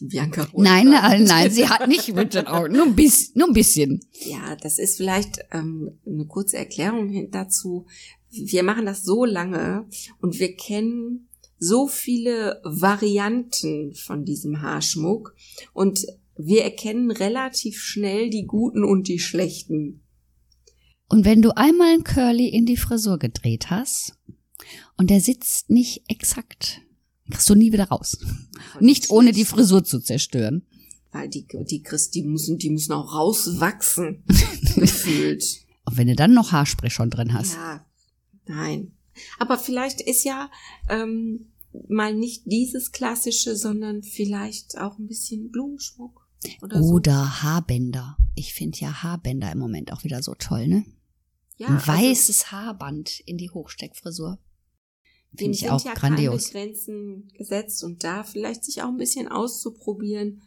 die 0.00 0.06
Bianca 0.06 0.44
Roth 0.44 0.62
Nein, 0.62 0.88
nein, 0.88 1.24
nein, 1.24 1.50
sie 1.50 1.68
hat 1.68 1.88
nicht 1.88 2.14
mit 2.14 2.34
den 2.34 2.46
Augen, 2.46 2.72
nur 2.72 2.86
ein 2.86 2.96
bisschen. 2.96 3.38
Nur 3.38 3.48
ein 3.48 3.54
bisschen. 3.54 4.00
Ja, 4.12 4.56
das 4.56 4.78
ist 4.78 4.96
vielleicht 4.96 5.38
ähm, 5.52 5.98
eine 6.06 6.26
kurze 6.26 6.56
Erklärung 6.56 7.30
dazu 7.30 7.86
wir 8.30 8.62
machen 8.62 8.86
das 8.86 9.02
so 9.02 9.24
lange 9.24 9.86
und 10.20 10.38
wir 10.38 10.54
kennen 10.56 11.28
so 11.58 11.88
viele 11.88 12.60
Varianten 12.64 13.94
von 13.94 14.24
diesem 14.24 14.62
Haarschmuck 14.62 15.34
und 15.72 16.06
wir 16.36 16.62
erkennen 16.62 17.10
relativ 17.10 17.80
schnell 17.80 18.30
die 18.30 18.46
guten 18.46 18.84
und 18.84 19.08
die 19.08 19.18
schlechten. 19.18 20.02
Und 21.08 21.24
wenn 21.24 21.42
du 21.42 21.56
einmal 21.56 21.94
ein 21.94 22.04
Curly 22.04 22.48
in 22.48 22.66
die 22.66 22.76
Frisur 22.76 23.18
gedreht 23.18 23.70
hast 23.70 24.16
und 24.96 25.10
der 25.10 25.20
sitzt 25.20 25.70
nicht 25.70 26.04
exakt, 26.08 26.82
kriegst 27.30 27.48
du 27.48 27.54
nie 27.54 27.72
wieder 27.72 27.88
raus. 27.88 28.18
Nicht 28.80 29.10
ohne 29.10 29.32
die 29.32 29.44
Frisur 29.44 29.84
zu 29.84 30.00
zerstören. 30.00 30.62
Weil 31.12 31.28
die, 31.28 31.46
die 31.46 31.82
kriegst, 31.82 32.14
die 32.14 32.22
müssen, 32.22 32.58
die 32.58 32.70
müssen 32.70 32.92
auch 32.92 33.14
rauswachsen. 33.14 34.24
gefühlt. 34.74 35.44
Und 35.84 35.96
wenn 35.96 36.08
du 36.08 36.14
dann 36.14 36.34
noch 36.34 36.52
Haarspray 36.52 36.90
schon 36.90 37.10
drin 37.10 37.32
hast. 37.32 37.54
Ja, 37.54 37.84
Nein. 38.48 38.92
Aber 39.38 39.58
vielleicht 39.58 40.00
ist 40.00 40.24
ja 40.24 40.50
ähm, 40.88 41.52
mal 41.88 42.14
nicht 42.14 42.42
dieses 42.46 42.92
klassische, 42.92 43.56
sondern 43.56 44.02
vielleicht 44.02 44.78
auch 44.78 44.98
ein 44.98 45.06
bisschen 45.06 45.50
Blumenschmuck. 45.50 46.26
Oder, 46.62 46.80
oder 46.80 47.24
so. 47.24 47.42
Haarbänder. 47.42 48.16
Ich 48.34 48.54
finde 48.54 48.78
ja 48.78 49.02
Haarbänder 49.02 49.50
im 49.52 49.58
Moment 49.58 49.92
auch 49.92 50.04
wieder 50.04 50.22
so 50.22 50.34
toll, 50.34 50.68
ne? 50.68 50.84
Ja, 51.56 51.66
ein 51.66 51.74
also 51.74 51.88
weißes 51.88 52.44
also, 52.44 52.52
Haarband 52.52 53.20
in 53.20 53.36
die 53.36 53.50
Hochsteckfrisur. 53.50 54.38
Finde 55.36 55.56
ich 55.56 55.70
auch 55.70 55.84
ja 55.84 55.94
grandios. 55.94 56.50
Keine 56.50 56.66
Grenzen 56.66 57.28
gesetzt 57.34 57.84
und 57.84 58.02
da 58.02 58.24
vielleicht 58.24 58.64
sich 58.64 58.82
auch 58.82 58.88
ein 58.88 58.96
bisschen 58.96 59.28
auszuprobieren, 59.28 60.42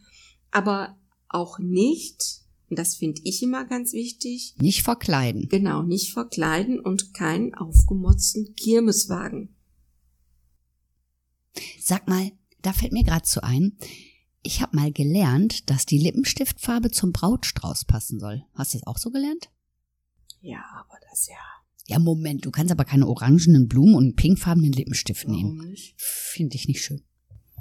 aber 0.50 0.98
auch 1.28 1.58
nicht 1.58 2.42
und 2.72 2.78
das 2.78 2.94
finde 2.96 3.20
ich 3.24 3.42
immer 3.42 3.66
ganz 3.66 3.92
wichtig. 3.92 4.54
Nicht 4.58 4.82
verkleiden. 4.82 5.46
Genau, 5.50 5.82
nicht 5.82 6.14
verkleiden 6.14 6.80
und 6.80 7.12
keinen 7.12 7.54
aufgemotzten 7.54 8.54
Kirmeswagen. 8.54 9.54
Sag 11.78 12.08
mal, 12.08 12.32
da 12.62 12.72
fällt 12.72 12.92
mir 12.92 13.04
gerade 13.04 13.24
zu 13.26 13.42
ein. 13.42 13.76
Ich 14.42 14.62
habe 14.62 14.74
mal 14.74 14.90
gelernt, 14.90 15.68
dass 15.68 15.84
die 15.84 15.98
Lippenstiftfarbe 15.98 16.90
zum 16.90 17.12
Brautstrauß 17.12 17.84
passen 17.84 18.18
soll. 18.18 18.46
Hast 18.54 18.72
du 18.72 18.78
das 18.78 18.86
auch 18.86 18.96
so 18.96 19.10
gelernt? 19.10 19.50
Ja, 20.40 20.64
aber 20.74 20.98
das 21.10 21.28
ja. 21.28 21.36
Ja, 21.88 21.98
Moment, 21.98 22.44
du 22.44 22.50
kannst 22.50 22.70
aber 22.70 22.84
keine 22.84 23.08
orangenen 23.08 23.68
Blumen 23.68 23.94
und 23.94 24.16
pinkfarbenen 24.16 24.72
Lippenstift 24.72 25.26
Warum 25.26 25.36
nehmen. 25.36 25.70
Nicht? 25.70 25.94
Finde 25.98 26.56
ich 26.56 26.68
nicht 26.68 26.82
schön. 26.82 27.02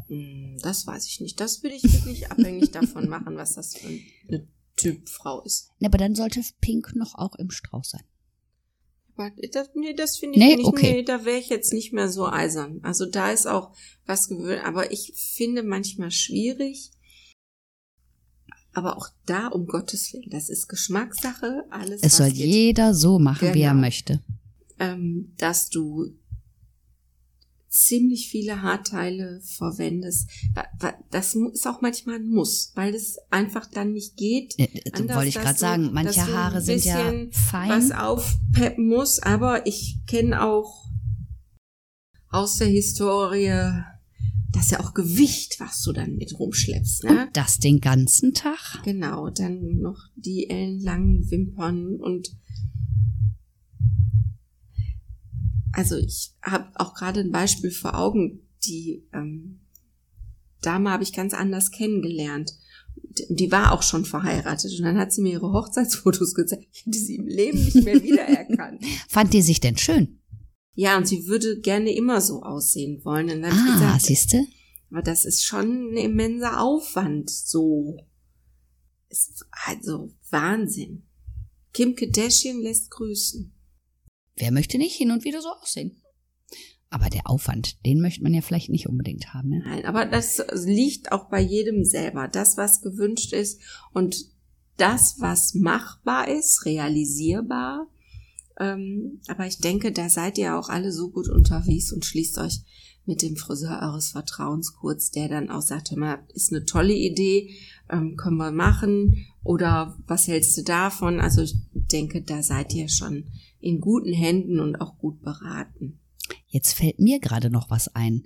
Hm, 0.07 0.57
das 0.61 0.85
weiß 0.85 1.07
ich 1.07 1.21
nicht. 1.21 1.39
Das 1.39 1.63
würde 1.63 1.75
ich 1.75 1.83
wirklich 1.83 2.29
abhängig 2.29 2.71
davon 2.71 3.09
machen, 3.09 3.35
was 3.35 3.55
das 3.55 3.75
für 3.75 3.87
eine 3.87 4.47
Typ 4.75 5.09
Frau 5.09 5.41
ist. 5.43 5.69
Ja, 5.79 5.87
aber 5.87 5.97
dann 5.97 6.15
sollte 6.15 6.41
Pink 6.59 6.95
noch 6.95 7.15
auch 7.15 7.35
im 7.35 7.49
Strauß 7.49 7.89
sein. 7.89 8.03
Aber 9.15 9.31
das, 9.51 9.69
nee, 9.75 9.93
das 9.93 10.17
finde 10.17 10.39
ich 10.39 10.45
nee, 10.45 10.55
nicht. 10.57 10.65
Okay. 10.65 10.93
Nee, 10.93 11.03
da 11.03 11.25
wäre 11.25 11.37
ich 11.37 11.49
jetzt 11.49 11.73
nicht 11.73 11.93
mehr 11.93 12.09
so 12.09 12.27
eisern. 12.27 12.79
Also 12.83 13.05
da 13.05 13.31
ist 13.31 13.47
auch 13.47 13.75
was 14.05 14.27
gewöhnt. 14.27 14.63
Aber 14.63 14.91
ich 14.91 15.13
finde 15.15 15.63
manchmal 15.63 16.11
schwierig. 16.11 16.91
Aber 18.73 18.97
auch 18.97 19.09
da, 19.25 19.47
um 19.47 19.65
Gottes 19.65 20.13
Willen, 20.13 20.29
das 20.29 20.49
ist 20.49 20.67
Geschmackssache. 20.67 21.65
Alles. 21.69 22.01
Es 22.03 22.17
soll 22.17 22.31
geht. 22.31 22.47
jeder 22.47 22.93
so 22.93 23.19
machen, 23.19 23.41
genau. 23.41 23.53
wie 23.53 23.61
er 23.61 23.71
genau. 23.71 23.81
möchte. 23.81 24.19
Ähm, 24.79 25.33
dass 25.37 25.69
du 25.69 26.13
ziemlich 27.71 28.27
viele 28.29 28.61
Haarteile 28.61 29.39
verwendest. 29.41 30.29
Das 31.09 31.35
ist 31.35 31.65
auch 31.65 31.81
manchmal 31.81 32.15
ein 32.15 32.27
Muss, 32.27 32.73
weil 32.75 32.93
es 32.93 33.17
einfach 33.29 33.65
dann 33.65 33.93
nicht 33.93 34.17
geht. 34.17 34.55
Ja, 34.57 34.67
anders, 34.91 35.17
wollte 35.17 35.29
ich 35.29 35.35
gerade 35.35 35.57
sagen, 35.57 35.89
manche 35.93 36.27
Haare 36.27 36.61
sind 36.61 36.83
ja 36.83 37.11
fein. 37.31 37.69
Was 37.69 37.91
aufpeppen 37.91 38.87
muss, 38.87 39.19
aber 39.19 39.65
ich 39.65 39.99
kenne 40.05 40.43
auch 40.43 40.85
aus 42.29 42.57
der 42.57 42.67
Historie, 42.67 43.83
das 44.51 44.65
ist 44.65 44.71
ja 44.71 44.79
auch 44.81 44.93
Gewicht, 44.93 45.59
was 45.59 45.81
du 45.81 45.93
dann 45.93 46.15
mit 46.15 46.37
rumschleppst. 46.37 47.05
Ne? 47.05 47.27
Und 47.27 47.37
das 47.37 47.57
den 47.59 47.79
ganzen 47.79 48.33
Tag. 48.33 48.81
Genau, 48.83 49.29
dann 49.29 49.79
noch 49.79 50.09
die 50.15 50.49
ellenlangen 50.49 51.29
Wimpern 51.29 51.95
und 51.95 52.29
also 55.73 55.95
ich 55.95 56.33
habe 56.41 56.69
auch 56.75 56.93
gerade 56.93 57.21
ein 57.21 57.31
Beispiel 57.31 57.71
vor 57.71 57.97
Augen, 57.97 58.41
die 58.65 59.07
ähm, 59.13 59.61
Dame 60.61 60.91
habe 60.91 61.03
ich 61.03 61.13
ganz 61.13 61.33
anders 61.33 61.71
kennengelernt. 61.71 62.51
Die 63.29 63.51
war 63.51 63.71
auch 63.71 63.81
schon 63.81 64.05
verheiratet 64.05 64.77
und 64.77 64.85
dann 64.85 64.97
hat 64.97 65.11
sie 65.11 65.21
mir 65.21 65.33
ihre 65.33 65.51
Hochzeitsfotos 65.51 66.33
gezeigt. 66.35 66.67
Ich 66.71 66.85
hätte 66.85 66.97
sie 66.97 67.15
im 67.15 67.27
Leben 67.27 67.63
nicht 67.63 67.83
mehr 67.83 67.95
wiedererkannt. 68.03 68.83
Fand 69.07 69.33
die 69.33 69.41
sich 69.41 69.59
denn 69.59 69.77
schön? 69.77 70.20
Ja, 70.73 70.97
und 70.97 71.07
sie 71.07 71.27
würde 71.27 71.59
gerne 71.59 71.93
immer 71.93 72.21
so 72.21 72.43
aussehen 72.43 73.03
wollen. 73.03 73.29
Und 73.29 73.41
dann 73.41 73.51
ah, 73.51 73.73
gesagt, 73.73 74.01
siehste? 74.03 74.45
Aber 74.89 75.01
das 75.01 75.25
ist 75.25 75.43
schon 75.43 75.93
ein 75.93 75.97
immenser 75.97 76.61
Aufwand, 76.61 77.29
so. 77.29 77.97
Ist 79.09 79.45
also 79.67 80.13
Wahnsinn. 80.29 81.03
Kim 81.73 81.95
Kardashian 81.95 82.61
lässt 82.61 82.91
grüßen. 82.91 83.53
Wer 84.35 84.51
möchte 84.51 84.77
nicht 84.77 84.95
hin 84.95 85.11
und 85.11 85.23
wieder 85.23 85.41
so 85.41 85.49
aussehen? 85.49 86.01
Aber 86.89 87.09
der 87.09 87.29
Aufwand, 87.29 87.85
den 87.85 88.01
möchte 88.01 88.21
man 88.21 88.33
ja 88.33 88.41
vielleicht 88.41 88.69
nicht 88.69 88.87
unbedingt 88.87 89.33
haben. 89.33 89.49
Ne? 89.49 89.61
Nein, 89.63 89.85
aber 89.85 90.05
das 90.05 90.43
liegt 90.51 91.13
auch 91.13 91.29
bei 91.29 91.39
jedem 91.39 91.85
selber. 91.85 92.27
Das, 92.27 92.57
was 92.57 92.81
gewünscht 92.81 93.31
ist 93.31 93.61
und 93.93 94.25
das, 94.75 95.15
was 95.19 95.53
machbar 95.53 96.27
ist, 96.27 96.65
realisierbar. 96.65 97.87
Ähm, 98.59 99.21
aber 99.27 99.47
ich 99.47 99.59
denke, 99.59 99.91
da 99.91 100.09
seid 100.09 100.37
ihr 100.37 100.57
auch 100.57 100.69
alle 100.69 100.91
so 100.91 101.09
gut 101.09 101.29
unterwegs 101.29 101.91
und 101.91 102.05
schließt 102.05 102.37
euch 102.37 102.59
mit 103.05 103.21
dem 103.21 103.35
Friseur 103.35 103.81
eures 103.81 104.09
Vertrauens 104.11 104.73
kurz, 104.73 105.11
der 105.11 105.27
dann 105.27 105.49
auch 105.49 105.61
sagt, 105.61 105.95
mal, 105.95 106.19
ist 106.33 106.53
eine 106.53 106.65
tolle 106.65 106.93
Idee, 106.93 107.51
ähm, 107.89 108.15
können 108.15 108.37
wir 108.37 108.51
machen 108.51 109.25
oder 109.43 109.97
was 110.07 110.27
hältst 110.27 110.57
du 110.57 110.63
davon? 110.63 111.19
Also 111.19 111.41
ich 111.41 111.55
denke, 111.73 112.21
da 112.21 112.43
seid 112.43 112.73
ihr 112.73 112.89
schon 112.89 113.25
in 113.59 113.81
guten 113.81 114.13
Händen 114.13 114.59
und 114.59 114.79
auch 114.79 114.97
gut 114.97 115.21
beraten. 115.21 115.99
Jetzt 116.47 116.73
fällt 116.73 116.99
mir 116.99 117.19
gerade 117.19 117.49
noch 117.49 117.69
was 117.69 117.95
ein. 117.95 118.23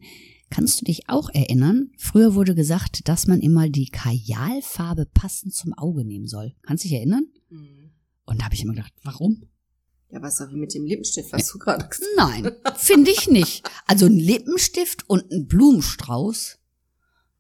Kannst 0.49 0.81
du 0.81 0.85
dich 0.85 1.09
auch 1.09 1.29
erinnern? 1.29 1.91
Früher 1.97 2.35
wurde 2.35 2.53
gesagt, 2.53 3.07
dass 3.07 3.27
man 3.27 3.41
immer 3.41 3.67
die 3.69 3.87
Kajalfarbe 3.87 5.05
passend 5.05 5.53
zum 5.53 5.73
Auge 5.73 6.05
nehmen 6.05 6.27
soll. 6.27 6.55
Kannst 6.61 6.83
du 6.83 6.89
dich 6.89 6.97
erinnern? 6.97 7.25
Mhm. 7.49 7.91
Und 8.25 8.39
da 8.39 8.45
habe 8.45 8.55
ich 8.55 8.61
immer 8.61 8.73
gedacht, 8.73 8.93
warum? 9.03 9.43
Ja, 10.09 10.21
was 10.21 10.39
auch 10.41 10.51
mit 10.51 10.73
dem 10.73 10.85
Lippenstift, 10.85 11.33
was 11.33 11.47
du 11.51 11.57
gerade 11.57 11.87
gesagt 11.87 12.09
hast. 12.17 12.41
Nein, 12.41 12.51
finde 12.77 13.11
ich 13.11 13.27
nicht. 13.27 13.69
Also 13.87 14.05
ein 14.05 14.17
Lippenstift 14.17 15.09
und 15.09 15.31
ein 15.31 15.47
Blumenstrauß. 15.47 16.59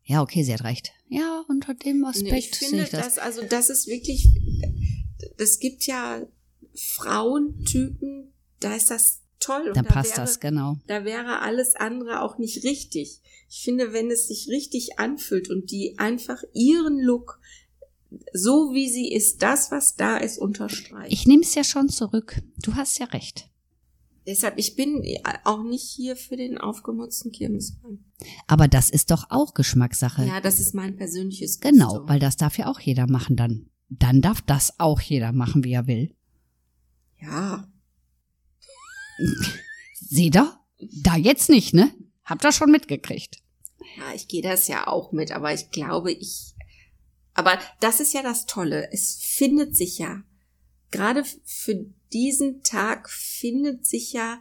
Ja, 0.03 0.21
okay, 0.21 0.43
sie 0.43 0.53
hat 0.53 0.63
recht. 0.63 0.91
Ja, 1.07 1.43
unter 1.47 1.73
dem 1.73 2.03
Aspekt 2.05 2.31
nee, 2.31 2.37
ich 2.39 2.55
finde, 2.55 2.83
ich 2.83 2.89
das. 2.89 3.15
das. 3.15 3.17
Also 3.19 3.43
das 3.43 3.69
ist 3.69 3.87
wirklich, 3.87 4.27
das 5.37 5.59
gibt 5.59 5.85
ja 5.85 6.27
Frauentypen, 6.75 8.33
da 8.59 8.75
ist 8.75 8.91
das 8.91 9.21
toll. 9.39 9.71
Dann 9.73 9.85
da 9.85 9.91
passt 9.91 10.11
wäre, 10.11 10.21
das, 10.21 10.39
genau. 10.39 10.77
Da 10.87 11.05
wäre 11.05 11.41
alles 11.41 11.75
andere 11.75 12.21
auch 12.21 12.37
nicht 12.37 12.63
richtig. 12.63 13.21
Ich 13.49 13.63
finde, 13.63 13.93
wenn 13.93 14.11
es 14.11 14.27
sich 14.27 14.47
richtig 14.49 14.99
anfühlt 14.99 15.49
und 15.49 15.71
die 15.71 15.97
einfach 15.97 16.43
ihren 16.53 16.99
Look 16.99 17.39
so 18.33 18.73
wie 18.73 18.89
sie 18.89 19.11
ist, 19.11 19.41
das, 19.41 19.71
was 19.71 19.95
da 19.95 20.17
ist, 20.17 20.37
unterstreicht. 20.37 21.11
Ich 21.11 21.25
nehme 21.25 21.43
es 21.43 21.55
ja 21.55 21.63
schon 21.63 21.89
zurück. 21.89 22.41
Du 22.57 22.75
hast 22.75 22.99
ja 22.99 23.05
recht. 23.07 23.49
Deshalb, 24.27 24.57
ich 24.57 24.75
bin 24.75 25.03
auch 25.43 25.63
nicht 25.63 25.83
hier 25.83 26.15
für 26.15 26.35
den 26.35 26.57
aufgemutzten 26.57 27.31
Kirmeswein. 27.31 28.03
Aber 28.47 28.67
das 28.67 28.89
ist 28.89 29.11
doch 29.11 29.27
auch 29.29 29.53
Geschmackssache. 29.53 30.25
Ja, 30.25 30.41
das 30.41 30.59
ist 30.59 30.73
mein 30.73 30.95
persönliches 30.95 31.59
Gusto. 31.59 31.69
Genau, 31.69 32.01
weil 32.07 32.19
das 32.19 32.35
darf 32.35 32.57
ja 32.57 32.67
auch 32.67 32.79
jeder 32.79 33.07
machen 33.07 33.35
dann. 33.35 33.69
Dann 33.89 34.21
darf 34.21 34.41
das 34.41 34.79
auch 34.79 34.99
jeder 34.99 35.31
machen, 35.31 35.63
wie 35.63 35.73
er 35.73 35.85
will. 35.85 36.15
Ja. 37.19 37.67
Seht 39.93 40.35
ihr? 40.35 40.59
Da 40.79 41.15
jetzt 41.15 41.49
nicht, 41.49 41.73
ne? 41.73 41.93
Habt 42.23 42.43
ihr 42.43 42.51
schon 42.51 42.71
mitgekriegt. 42.71 43.37
Ja, 43.97 44.15
ich 44.15 44.27
gehe 44.27 44.41
das 44.41 44.67
ja 44.67 44.87
auch 44.87 45.11
mit, 45.11 45.31
aber 45.31 45.53
ich 45.53 45.69
glaube, 45.69 46.11
ich. 46.11 46.54
Aber 47.35 47.59
das 47.81 47.99
ist 47.99 48.13
ja 48.13 48.23
das 48.23 48.47
Tolle. 48.47 48.91
Es 48.91 49.17
findet 49.21 49.75
sich 49.75 49.99
ja. 49.99 50.23
Gerade 50.89 51.23
für 51.43 51.85
diesen 52.13 52.63
Tag 52.63 53.09
findet 53.09 53.85
sich 53.85 54.13
ja, 54.13 54.39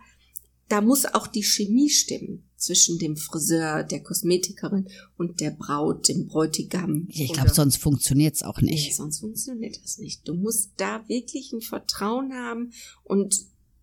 da 0.68 0.80
muss 0.80 1.04
auch 1.04 1.26
die 1.26 1.42
Chemie 1.42 1.90
stimmen 1.90 2.48
zwischen 2.56 2.98
dem 2.98 3.16
Friseur, 3.16 3.82
der 3.82 4.02
Kosmetikerin 4.02 4.88
und 5.18 5.40
der 5.40 5.50
Braut, 5.50 6.08
dem 6.08 6.28
Bräutigam. 6.28 7.08
Ich 7.10 7.32
glaube, 7.32 7.52
sonst 7.52 7.76
funktioniert's 7.76 8.42
auch 8.42 8.60
nicht. 8.60 8.86
Nee, 8.86 8.94
sonst 8.94 9.18
funktioniert 9.18 9.78
das 9.82 9.98
nicht. 9.98 10.26
Du 10.26 10.34
musst 10.34 10.70
da 10.76 11.06
wirklich 11.08 11.52
ein 11.52 11.60
Vertrauen 11.60 12.32
haben 12.32 12.72
und 13.02 13.36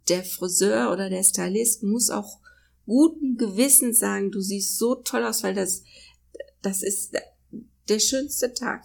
der 0.07 0.23
Friseur 0.23 0.91
oder 0.91 1.09
der 1.09 1.23
Stylist 1.23 1.83
muss 1.83 2.09
auch 2.09 2.39
guten 2.85 3.37
Gewissen 3.37 3.93
sagen, 3.93 4.31
du 4.31 4.41
siehst 4.41 4.77
so 4.77 4.95
toll 4.95 5.25
aus, 5.25 5.43
weil 5.43 5.53
das, 5.53 5.83
das 6.61 6.81
ist 6.81 7.15
der 7.91 7.99
schönste 7.99 8.53
Tag. 8.53 8.83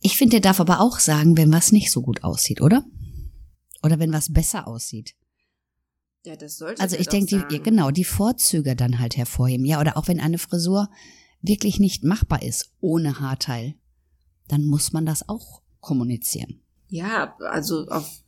Ich 0.00 0.16
finde, 0.16 0.32
der 0.32 0.40
darf 0.40 0.60
aber 0.60 0.80
auch 0.80 0.98
sagen, 0.98 1.36
wenn 1.36 1.52
was 1.52 1.72
nicht 1.72 1.90
so 1.90 2.02
gut 2.02 2.24
aussieht, 2.24 2.60
oder? 2.60 2.84
Oder 3.82 3.98
wenn 3.98 4.12
was 4.12 4.32
besser 4.32 4.66
aussieht. 4.66 5.14
Ja, 6.24 6.36
das 6.36 6.58
sollte 6.58 6.82
Also 6.82 6.96
ich 6.96 7.06
denke, 7.06 7.46
die, 7.48 7.62
genau, 7.62 7.90
die 7.92 8.04
Vorzüge 8.04 8.74
dann 8.74 8.98
halt 8.98 9.16
hervorheben. 9.16 9.64
Ja, 9.64 9.80
oder 9.80 9.96
auch 9.96 10.08
wenn 10.08 10.20
eine 10.20 10.38
Frisur 10.38 10.88
wirklich 11.40 11.78
nicht 11.78 12.02
machbar 12.02 12.42
ist 12.42 12.72
ohne 12.80 13.20
Haarteil, 13.20 13.74
dann 14.48 14.64
muss 14.64 14.92
man 14.92 15.06
das 15.06 15.28
auch 15.28 15.62
kommunizieren. 15.80 16.60
Ja, 16.88 17.36
also 17.38 17.86
auf, 17.88 18.24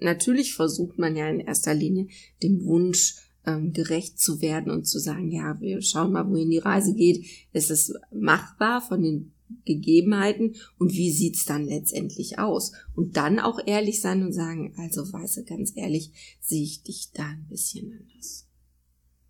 natürlich 0.00 0.54
versucht 0.54 0.98
man 0.98 1.16
ja 1.16 1.28
in 1.28 1.40
erster 1.40 1.74
Linie 1.74 2.08
dem 2.42 2.64
Wunsch 2.64 3.16
ähm, 3.46 3.72
gerecht 3.72 4.18
zu 4.18 4.40
werden 4.40 4.70
und 4.70 4.86
zu 4.86 4.98
sagen, 4.98 5.30
ja, 5.30 5.60
wir 5.60 5.80
schauen 5.82 6.12
mal, 6.12 6.28
wohin 6.28 6.50
die 6.50 6.58
Reise 6.58 6.94
geht. 6.94 7.24
Ist 7.52 7.70
es 7.70 7.94
machbar 8.12 8.82
von 8.82 9.02
den 9.02 9.32
Gegebenheiten 9.64 10.56
und 10.78 10.92
wie 10.92 11.10
sieht's 11.10 11.44
dann 11.44 11.64
letztendlich 11.64 12.38
aus? 12.38 12.72
Und 12.94 13.16
dann 13.16 13.38
auch 13.38 13.58
ehrlich 13.66 14.00
sein 14.00 14.22
und 14.22 14.32
sagen, 14.32 14.74
also 14.76 15.12
weiße, 15.12 15.44
ganz 15.44 15.72
ehrlich, 15.74 16.12
sehe 16.40 16.62
ich 16.62 16.82
dich 16.82 17.10
da 17.12 17.26
ein 17.26 17.46
bisschen 17.48 17.92
anders. 17.92 18.46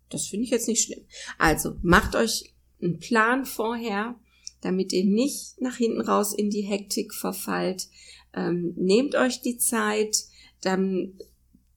Das 0.09 0.27
finde 0.27 0.45
ich 0.45 0.51
jetzt 0.51 0.67
nicht 0.67 0.83
schlimm. 0.83 1.03
Also 1.37 1.75
macht 1.81 2.15
euch 2.15 2.53
einen 2.81 2.99
Plan 2.99 3.45
vorher, 3.45 4.19
damit 4.61 4.93
ihr 4.93 5.05
nicht 5.05 5.59
nach 5.59 5.77
hinten 5.77 6.01
raus 6.01 6.33
in 6.33 6.49
die 6.49 6.61
Hektik 6.61 7.13
verfallt. 7.13 7.87
Ähm, 8.33 8.73
nehmt 8.77 9.15
euch 9.15 9.41
die 9.41 9.57
Zeit, 9.57 10.25
dann 10.61 11.13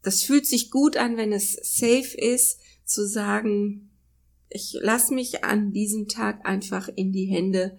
das 0.04 0.22
fühlt 0.22 0.46
sich 0.46 0.70
gut 0.70 0.96
an, 0.96 1.16
wenn 1.16 1.32
es 1.32 1.52
safe 1.62 2.16
ist, 2.16 2.60
zu 2.84 3.06
sagen, 3.08 3.90
ich 4.48 4.76
lasse 4.80 5.14
mich 5.14 5.42
an 5.44 5.72
diesem 5.72 6.06
Tag 6.06 6.46
einfach 6.46 6.88
in 6.94 7.10
die 7.10 7.26
Hände 7.26 7.76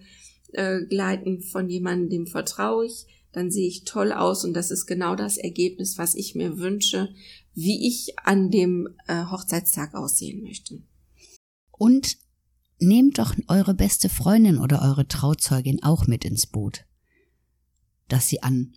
äh, 0.52 0.84
gleiten 0.84 1.40
von 1.40 1.70
jemandem, 1.70 2.10
dem 2.10 2.26
vertraue 2.26 2.86
ich, 2.86 3.06
dann 3.32 3.50
sehe 3.50 3.68
ich 3.68 3.84
toll 3.84 4.12
aus 4.12 4.44
und 4.44 4.54
das 4.54 4.70
ist 4.70 4.86
genau 4.86 5.14
das 5.14 5.36
Ergebnis, 5.36 5.98
was 5.98 6.14
ich 6.14 6.34
mir 6.34 6.58
wünsche, 6.58 7.14
wie 7.54 7.86
ich 7.86 8.18
an 8.18 8.50
dem 8.50 8.88
äh, 9.06 9.24
Hochzeitstag 9.26 9.94
aussehen 9.94 10.42
möchte. 10.42 10.82
Und 11.70 12.16
nehmt 12.78 13.18
doch 13.18 13.34
eure 13.48 13.74
beste 13.74 14.08
Freundin 14.08 14.58
oder 14.58 14.82
eure 14.82 15.06
Trauzeugin 15.06 15.82
auch 15.82 16.06
mit 16.06 16.24
ins 16.24 16.46
Boot, 16.46 16.84
dass 18.08 18.28
sie 18.28 18.42
an 18.42 18.76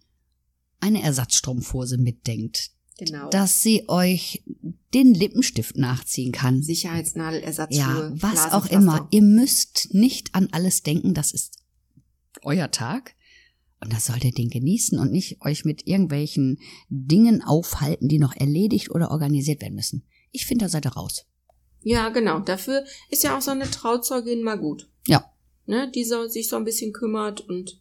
eine 0.80 1.02
Ersatzstrumpfhose 1.02 1.98
mitdenkt, 1.98 2.72
Genau. 3.00 3.30
Dass 3.30 3.62
sie 3.62 3.88
euch 3.88 4.44
den 4.94 5.14
Lippenstift 5.14 5.78
nachziehen 5.78 6.32
kann. 6.32 6.62
Sicherheitsnadel, 6.62 7.42
Ersatz. 7.42 7.76
Ja, 7.76 8.12
was 8.14 8.52
auch 8.52 8.66
immer. 8.66 9.08
Ihr 9.12 9.22
müsst 9.22 9.94
nicht 9.94 10.36
an 10.36 10.50
alles 10.52 10.84
denken, 10.84 11.14
das 11.14 11.32
ist 11.32 11.64
euer 12.44 12.70
Tag. 12.72 13.16
Und 13.82 13.94
das 13.94 14.06
solltet 14.06 14.26
ihr 14.26 14.32
den 14.34 14.50
genießen 14.50 15.00
und 15.00 15.12
nicht 15.12 15.42
euch 15.42 15.64
mit 15.64 15.88
irgendwelchen 15.88 16.60
Dingen 16.90 17.42
aufhalten, 17.42 18.10
die 18.10 18.20
noch 18.20 18.36
erledigt 18.36 18.92
oder 18.92 19.12
organisiert 19.12 19.62
werden 19.62 19.76
müssen. 19.76 20.06
Ich 20.32 20.46
finde, 20.46 20.66
da 20.66 20.70
seid 20.70 20.86
ihr 20.86 20.92
raus. 20.92 21.26
Ja, 21.82 22.10
genau. 22.10 22.40
Dafür 22.40 22.84
ist 23.10 23.24
ja 23.24 23.38
auch 23.38 23.42
so 23.42 23.52
eine 23.52 23.72
Trauzeugin 23.72 24.44
mal 24.44 24.58
gut. 24.58 24.90
Ja. 25.08 25.32
Ne, 25.66 25.90
die 25.90 26.04
so, 26.04 26.28
sich 26.28 26.50
so 26.50 26.58
ein 26.58 26.66
bisschen 26.66 26.92
kümmert 26.92 27.42
und 27.42 27.80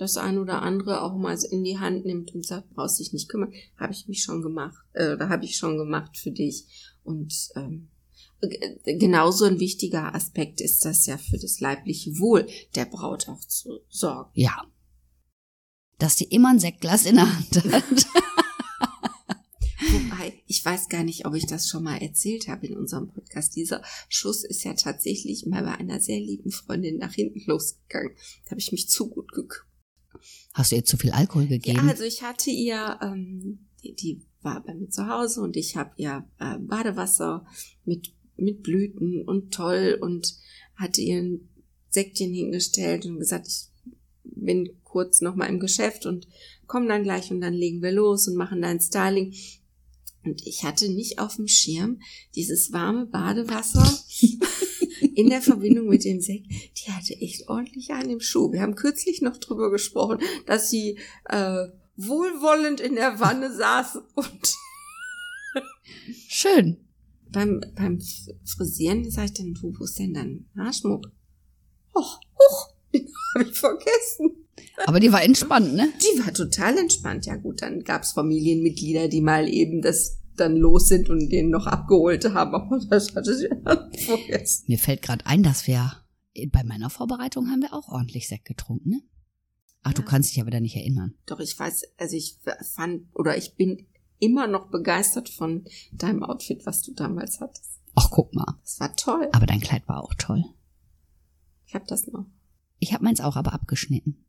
das 0.00 0.16
ein 0.16 0.38
oder 0.38 0.62
andere 0.62 1.02
auch 1.02 1.14
mal 1.14 1.38
in 1.50 1.62
die 1.62 1.78
Hand 1.78 2.06
nimmt 2.06 2.34
und 2.34 2.46
sagt, 2.46 2.70
brauchst 2.70 2.98
dich 2.98 3.12
nicht 3.12 3.28
kümmern, 3.28 3.52
habe 3.76 3.92
ich 3.92 4.08
mich 4.08 4.22
schon 4.22 4.40
gemacht, 4.40 4.82
äh, 4.94 5.16
da 5.18 5.28
habe 5.28 5.44
ich 5.44 5.56
schon 5.56 5.76
gemacht 5.76 6.16
für 6.16 6.30
dich. 6.30 6.64
Und 7.04 7.34
ähm, 7.54 7.90
genauso 8.84 9.44
ein 9.44 9.60
wichtiger 9.60 10.14
Aspekt 10.14 10.62
ist 10.62 10.86
das 10.86 11.04
ja 11.04 11.18
für 11.18 11.36
das 11.38 11.60
leibliche 11.60 12.18
Wohl 12.18 12.46
der 12.74 12.86
Braut 12.86 13.28
auch 13.28 13.40
zu 13.40 13.80
sorgen. 13.90 14.30
Ja. 14.34 14.64
Dass 15.98 16.16
die 16.16 16.24
immer 16.24 16.48
ein 16.48 16.60
Sektglas 16.60 17.04
in 17.04 17.16
der 17.16 17.36
Hand 17.36 17.56
hat. 17.70 17.84
Wobei, 19.92 20.40
ich 20.46 20.64
weiß 20.64 20.88
gar 20.88 21.04
nicht, 21.04 21.26
ob 21.26 21.34
ich 21.34 21.46
das 21.46 21.68
schon 21.68 21.82
mal 21.82 22.00
erzählt 22.00 22.48
habe 22.48 22.66
in 22.66 22.76
unserem 22.76 23.08
Podcast. 23.08 23.54
Dieser 23.54 23.82
Schuss 24.08 24.44
ist 24.44 24.64
ja 24.64 24.72
tatsächlich 24.72 25.44
mal 25.44 25.62
bei 25.62 25.74
einer 25.74 26.00
sehr 26.00 26.20
lieben 26.20 26.52
Freundin 26.52 26.96
nach 26.96 27.12
hinten 27.12 27.42
losgegangen. 27.44 28.12
Da 28.44 28.52
habe 28.52 28.60
ich 28.60 28.72
mich 28.72 28.88
zu 28.88 29.10
gut 29.10 29.30
gekümmert. 29.32 29.69
Hast 30.54 30.72
du 30.72 30.76
ihr 30.76 30.84
zu 30.84 30.96
viel 30.96 31.12
Alkohol 31.12 31.46
gegeben? 31.46 31.78
Ja, 31.78 31.88
also 31.88 32.04
ich 32.04 32.22
hatte 32.22 32.50
ihr, 32.50 32.98
ähm, 33.02 33.66
die, 33.82 33.94
die 33.94 34.22
war 34.42 34.62
bei 34.64 34.74
mir 34.74 34.88
zu 34.88 35.06
Hause 35.06 35.40
und 35.42 35.56
ich 35.56 35.76
habe 35.76 35.92
ihr 35.96 36.24
äh, 36.38 36.58
Badewasser 36.58 37.46
mit, 37.84 38.12
mit 38.36 38.62
Blüten 38.62 39.22
und 39.26 39.52
toll 39.52 39.98
und 40.00 40.34
hatte 40.76 41.00
ihr 41.00 41.18
ein 41.18 41.48
Säckchen 41.90 42.32
hingestellt 42.32 43.04
und 43.06 43.18
gesagt, 43.18 43.48
ich 43.48 43.68
bin 44.22 44.80
kurz 44.84 45.20
noch 45.20 45.34
mal 45.34 45.46
im 45.46 45.60
Geschäft 45.60 46.06
und 46.06 46.26
komm 46.66 46.88
dann 46.88 47.02
gleich 47.02 47.30
und 47.30 47.40
dann 47.40 47.54
legen 47.54 47.82
wir 47.82 47.92
los 47.92 48.28
und 48.28 48.36
machen 48.36 48.62
dein 48.62 48.80
Styling. 48.80 49.34
Und 50.24 50.46
ich 50.46 50.64
hatte 50.64 50.88
nicht 50.88 51.18
auf 51.18 51.36
dem 51.36 51.48
Schirm 51.48 52.00
dieses 52.34 52.72
warme 52.72 53.06
Badewasser 53.06 53.82
in 55.20 55.28
der 55.28 55.42
Verbindung 55.42 55.88
mit 55.88 56.04
dem 56.04 56.20
Sekt, 56.20 56.46
die 56.48 56.90
hatte 56.90 57.14
echt 57.14 57.48
ordentlich 57.48 57.90
einen 57.90 58.10
im 58.10 58.20
Schuh. 58.20 58.52
Wir 58.52 58.62
haben 58.62 58.74
kürzlich 58.74 59.20
noch 59.20 59.36
drüber 59.36 59.70
gesprochen, 59.70 60.18
dass 60.46 60.70
sie 60.70 60.98
äh, 61.26 61.66
wohlwollend 61.96 62.80
in 62.80 62.94
der 62.94 63.20
Wanne 63.20 63.54
saß 63.54 63.98
und 64.14 64.54
schön. 66.28 66.78
Beim, 67.32 67.60
beim 67.76 68.00
Frisieren 68.44 69.08
sag 69.10 69.26
ich 69.26 69.34
dann, 69.34 69.54
du, 69.54 69.72
wo 69.78 69.84
ist 69.84 69.98
denn 69.98 70.14
dein 70.14 70.46
Haarschmuck? 70.56 71.06
Och, 71.94 72.20
hoch, 72.38 72.74
den 72.94 73.08
habe 73.34 73.48
ich 73.48 73.56
vergessen. 73.56 74.46
Aber 74.86 75.00
die 75.00 75.12
war 75.12 75.22
entspannt, 75.22 75.74
ne? 75.74 75.92
Die 76.00 76.18
war 76.24 76.32
total 76.32 76.78
entspannt. 76.78 77.26
Ja 77.26 77.36
gut, 77.36 77.62
dann 77.62 77.84
gab's 77.84 78.12
Familienmitglieder, 78.12 79.08
die 79.08 79.20
mal 79.20 79.48
eben 79.48 79.82
das 79.82 80.19
dann 80.40 80.56
los 80.56 80.88
sind 80.88 81.10
und 81.10 81.28
den 81.28 81.50
noch 81.50 81.66
abgeholt 81.66 82.24
haben. 82.32 82.54
Aber 82.54 82.80
das 82.88 83.14
hatte 83.14 83.36
sie 83.36 83.48
dann 83.64 83.92
vergessen. 83.92 84.64
Mir 84.66 84.78
fällt 84.78 85.02
gerade 85.02 85.26
ein, 85.26 85.42
dass 85.42 85.66
wir 85.66 85.92
bei 86.50 86.64
meiner 86.64 86.90
Vorbereitung 86.90 87.48
haben 87.48 87.62
wir 87.62 87.74
auch 87.74 87.88
ordentlich 87.88 88.28
Sekt 88.28 88.46
getrunken, 88.46 88.90
ne? 88.90 89.02
Ach, 89.82 89.90
ja. 89.90 89.94
du 89.94 90.02
kannst 90.02 90.32
dich 90.32 90.40
aber 90.40 90.50
da 90.50 90.60
nicht 90.60 90.76
erinnern. 90.76 91.14
Doch, 91.26 91.40
ich 91.40 91.58
weiß, 91.58 91.84
also 91.96 92.16
ich 92.16 92.38
fand, 92.74 93.04
oder 93.14 93.36
ich 93.36 93.56
bin 93.56 93.86
immer 94.18 94.46
noch 94.46 94.70
begeistert 94.70 95.28
von 95.28 95.64
deinem 95.92 96.22
Outfit, 96.22 96.66
was 96.66 96.82
du 96.82 96.92
damals 96.92 97.40
hattest. 97.40 97.80
Ach, 97.94 98.10
guck 98.10 98.34
mal. 98.34 98.58
Das 98.62 98.78
war 98.80 98.94
toll. 98.94 99.28
Aber 99.32 99.46
dein 99.46 99.60
Kleid 99.60 99.88
war 99.88 100.02
auch 100.02 100.14
toll. 100.14 100.44
Ich 101.66 101.74
hab 101.74 101.86
das 101.86 102.06
noch. 102.06 102.26
Ich 102.78 102.92
hab 102.92 103.02
meins 103.02 103.20
auch, 103.20 103.36
aber 103.36 103.52
abgeschnitten. 103.52 104.24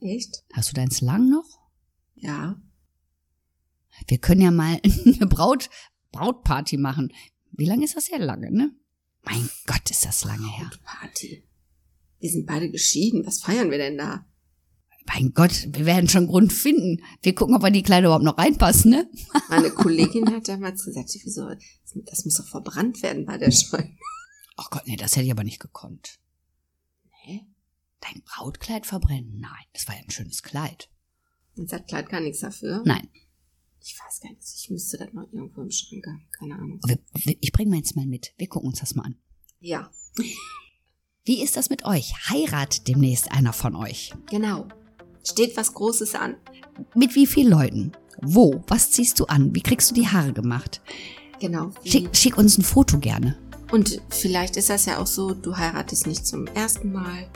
Echt? 0.00 0.44
Hast 0.52 0.70
du 0.70 0.74
deins 0.74 1.00
lang 1.00 1.28
noch? 1.28 1.46
Ja. 2.14 2.60
Wir 4.06 4.18
können 4.18 4.40
ja 4.40 4.50
mal 4.50 4.80
eine 5.06 5.26
Braut, 5.26 5.70
Brautparty 6.12 6.76
machen. 6.76 7.12
Wie 7.52 7.66
lange 7.66 7.84
ist 7.84 7.96
das 7.96 8.10
her? 8.10 8.18
Lange, 8.18 8.50
ne? 8.50 8.74
Mein 9.22 9.48
Gott, 9.66 9.90
ist 9.90 10.04
das 10.04 10.24
lange 10.24 10.48
her. 10.48 10.70
Brautparty. 10.70 11.44
Wir 12.20 12.30
sind 12.30 12.46
beide 12.46 12.70
geschieden. 12.70 13.26
Was 13.26 13.40
feiern 13.40 13.70
wir 13.70 13.78
denn 13.78 13.98
da? 13.98 14.26
Mein 15.06 15.32
Gott, 15.32 15.68
wir 15.70 15.86
werden 15.86 16.08
schon 16.08 16.26
Grund 16.26 16.52
finden. 16.52 17.02
Wir 17.22 17.34
gucken, 17.34 17.54
ob 17.54 17.62
wir 17.62 17.70
die 17.70 17.82
Kleider 17.82 18.08
überhaupt 18.08 18.24
noch 18.24 18.36
reinpassen, 18.36 18.90
ne? 18.90 19.10
Meine 19.48 19.70
Kollegin 19.70 20.30
hat 20.30 20.48
damals 20.48 20.84
gesagt, 20.84 21.10
wieso, 21.22 21.48
das 22.04 22.24
muss 22.24 22.36
doch 22.36 22.46
verbrannt 22.46 23.02
werden 23.02 23.24
bei 23.24 23.38
der 23.38 23.50
Scheune. 23.50 23.96
Ach 24.56 24.70
Gott, 24.70 24.82
nee, 24.86 24.96
das 24.96 25.16
hätte 25.16 25.24
ich 25.24 25.32
aber 25.32 25.44
nicht 25.44 25.60
gekonnt. 25.60 26.18
Nee? 27.24 27.46
Dein 28.00 28.22
Brautkleid 28.22 28.86
verbrennen? 28.86 29.38
Nein, 29.38 29.64
das 29.72 29.88
war 29.88 29.94
ja 29.94 30.02
ein 30.02 30.10
schönes 30.10 30.42
Kleid. 30.42 30.90
Und 31.56 31.72
das 31.72 31.86
Kleid 31.86 32.08
kann 32.10 32.24
nichts 32.24 32.40
dafür? 32.40 32.82
Nein. 32.84 33.08
Ich 33.88 33.98
weiß 33.98 34.20
gar 34.20 34.28
nicht, 34.28 34.42
ich 34.54 34.68
müsste 34.68 34.98
das 34.98 35.14
noch 35.14 35.32
irgendwo 35.32 35.62
im 35.62 35.70
Schrank 35.70 36.06
haben. 36.06 36.26
Keine 36.38 36.54
Ahnung. 36.56 36.78
Ich 37.40 37.52
bringe 37.52 37.70
meins 37.70 37.94
mal 37.94 38.04
mit. 38.04 38.34
Wir 38.36 38.46
gucken 38.46 38.68
uns 38.68 38.80
das 38.80 38.94
mal 38.94 39.04
an. 39.04 39.16
Ja. 39.60 39.90
Wie 41.24 41.42
ist 41.42 41.56
das 41.56 41.70
mit 41.70 41.86
euch? 41.86 42.12
Heirat 42.28 42.86
demnächst 42.86 43.32
einer 43.32 43.54
von 43.54 43.74
euch? 43.74 44.12
Genau. 44.28 44.68
Steht 45.26 45.56
was 45.56 45.72
Großes 45.72 46.16
an. 46.16 46.36
Mit 46.94 47.14
wie 47.14 47.26
vielen 47.26 47.48
Leuten? 47.48 47.92
Wo? 48.20 48.62
Was 48.66 48.90
ziehst 48.90 49.20
du 49.20 49.24
an? 49.24 49.54
Wie 49.54 49.62
kriegst 49.62 49.90
du 49.90 49.94
die 49.94 50.06
Haare 50.06 50.34
gemacht? 50.34 50.82
Genau. 51.40 51.70
Schick, 51.82 52.14
schick 52.14 52.36
uns 52.36 52.58
ein 52.58 52.64
Foto 52.64 52.98
gerne. 52.98 53.38
Und 53.72 54.02
vielleicht 54.10 54.58
ist 54.58 54.68
das 54.68 54.84
ja 54.84 54.98
auch 54.98 55.06
so, 55.06 55.32
du 55.32 55.56
heiratest 55.56 56.06
nicht 56.06 56.26
zum 56.26 56.46
ersten 56.48 56.92
Mal. 56.92 57.26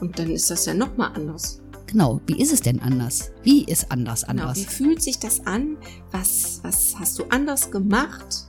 Und 0.00 0.18
dann 0.18 0.32
ist 0.32 0.50
das 0.50 0.66
ja 0.66 0.74
nochmal 0.74 1.12
anders. 1.14 1.61
Genau, 1.92 2.22
wie 2.26 2.40
ist 2.40 2.50
es 2.50 2.62
denn 2.62 2.80
anders? 2.80 3.32
Wie 3.42 3.64
ist 3.64 3.92
anders 3.92 4.24
anders? 4.24 4.54
Genau, 4.54 4.66
wie 4.70 4.74
fühlt 4.74 5.02
sich 5.02 5.18
das 5.18 5.46
an? 5.46 5.76
Was, 6.10 6.60
was 6.62 6.94
hast 6.98 7.18
du 7.18 7.24
anders 7.28 7.70
gemacht? 7.70 8.46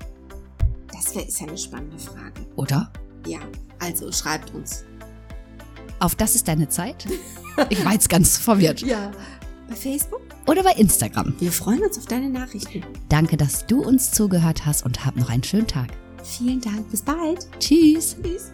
Das 0.93 1.13
ist 1.13 1.41
ja 1.41 1.47
eine 1.47 1.57
spannende 1.57 1.99
Frage. 1.99 2.47
Oder? 2.55 2.89
Ja, 3.27 3.39
also 3.79 4.09
schreibt 4.13 4.53
uns. 4.53 4.85
Auf 5.99 6.15
das 6.15 6.35
ist 6.35 6.47
deine 6.47 6.69
Zeit? 6.69 7.05
Ich 7.69 7.83
war 7.83 7.91
jetzt 7.91 8.07
ganz 8.09 8.37
verwirrt. 8.37 8.81
Ja. 8.81 9.11
Bei 9.67 9.75
Facebook? 9.75 10.21
Oder 10.47 10.63
bei 10.63 10.71
Instagram. 10.71 11.35
Wir 11.39 11.51
freuen 11.51 11.83
uns 11.83 11.97
auf 11.97 12.05
deine 12.05 12.29
Nachrichten. 12.29 12.81
Danke, 13.09 13.35
dass 13.35 13.67
du 13.67 13.83
uns 13.83 14.11
zugehört 14.11 14.65
hast 14.65 14.85
und 14.85 15.05
hab 15.05 15.17
noch 15.17 15.29
einen 15.29 15.43
schönen 15.43 15.67
Tag. 15.67 15.89
Vielen 16.23 16.61
Dank. 16.61 16.89
Bis 16.89 17.01
bald. 17.01 17.47
Tschüss. 17.59 18.15
Tschüss. 18.23 18.51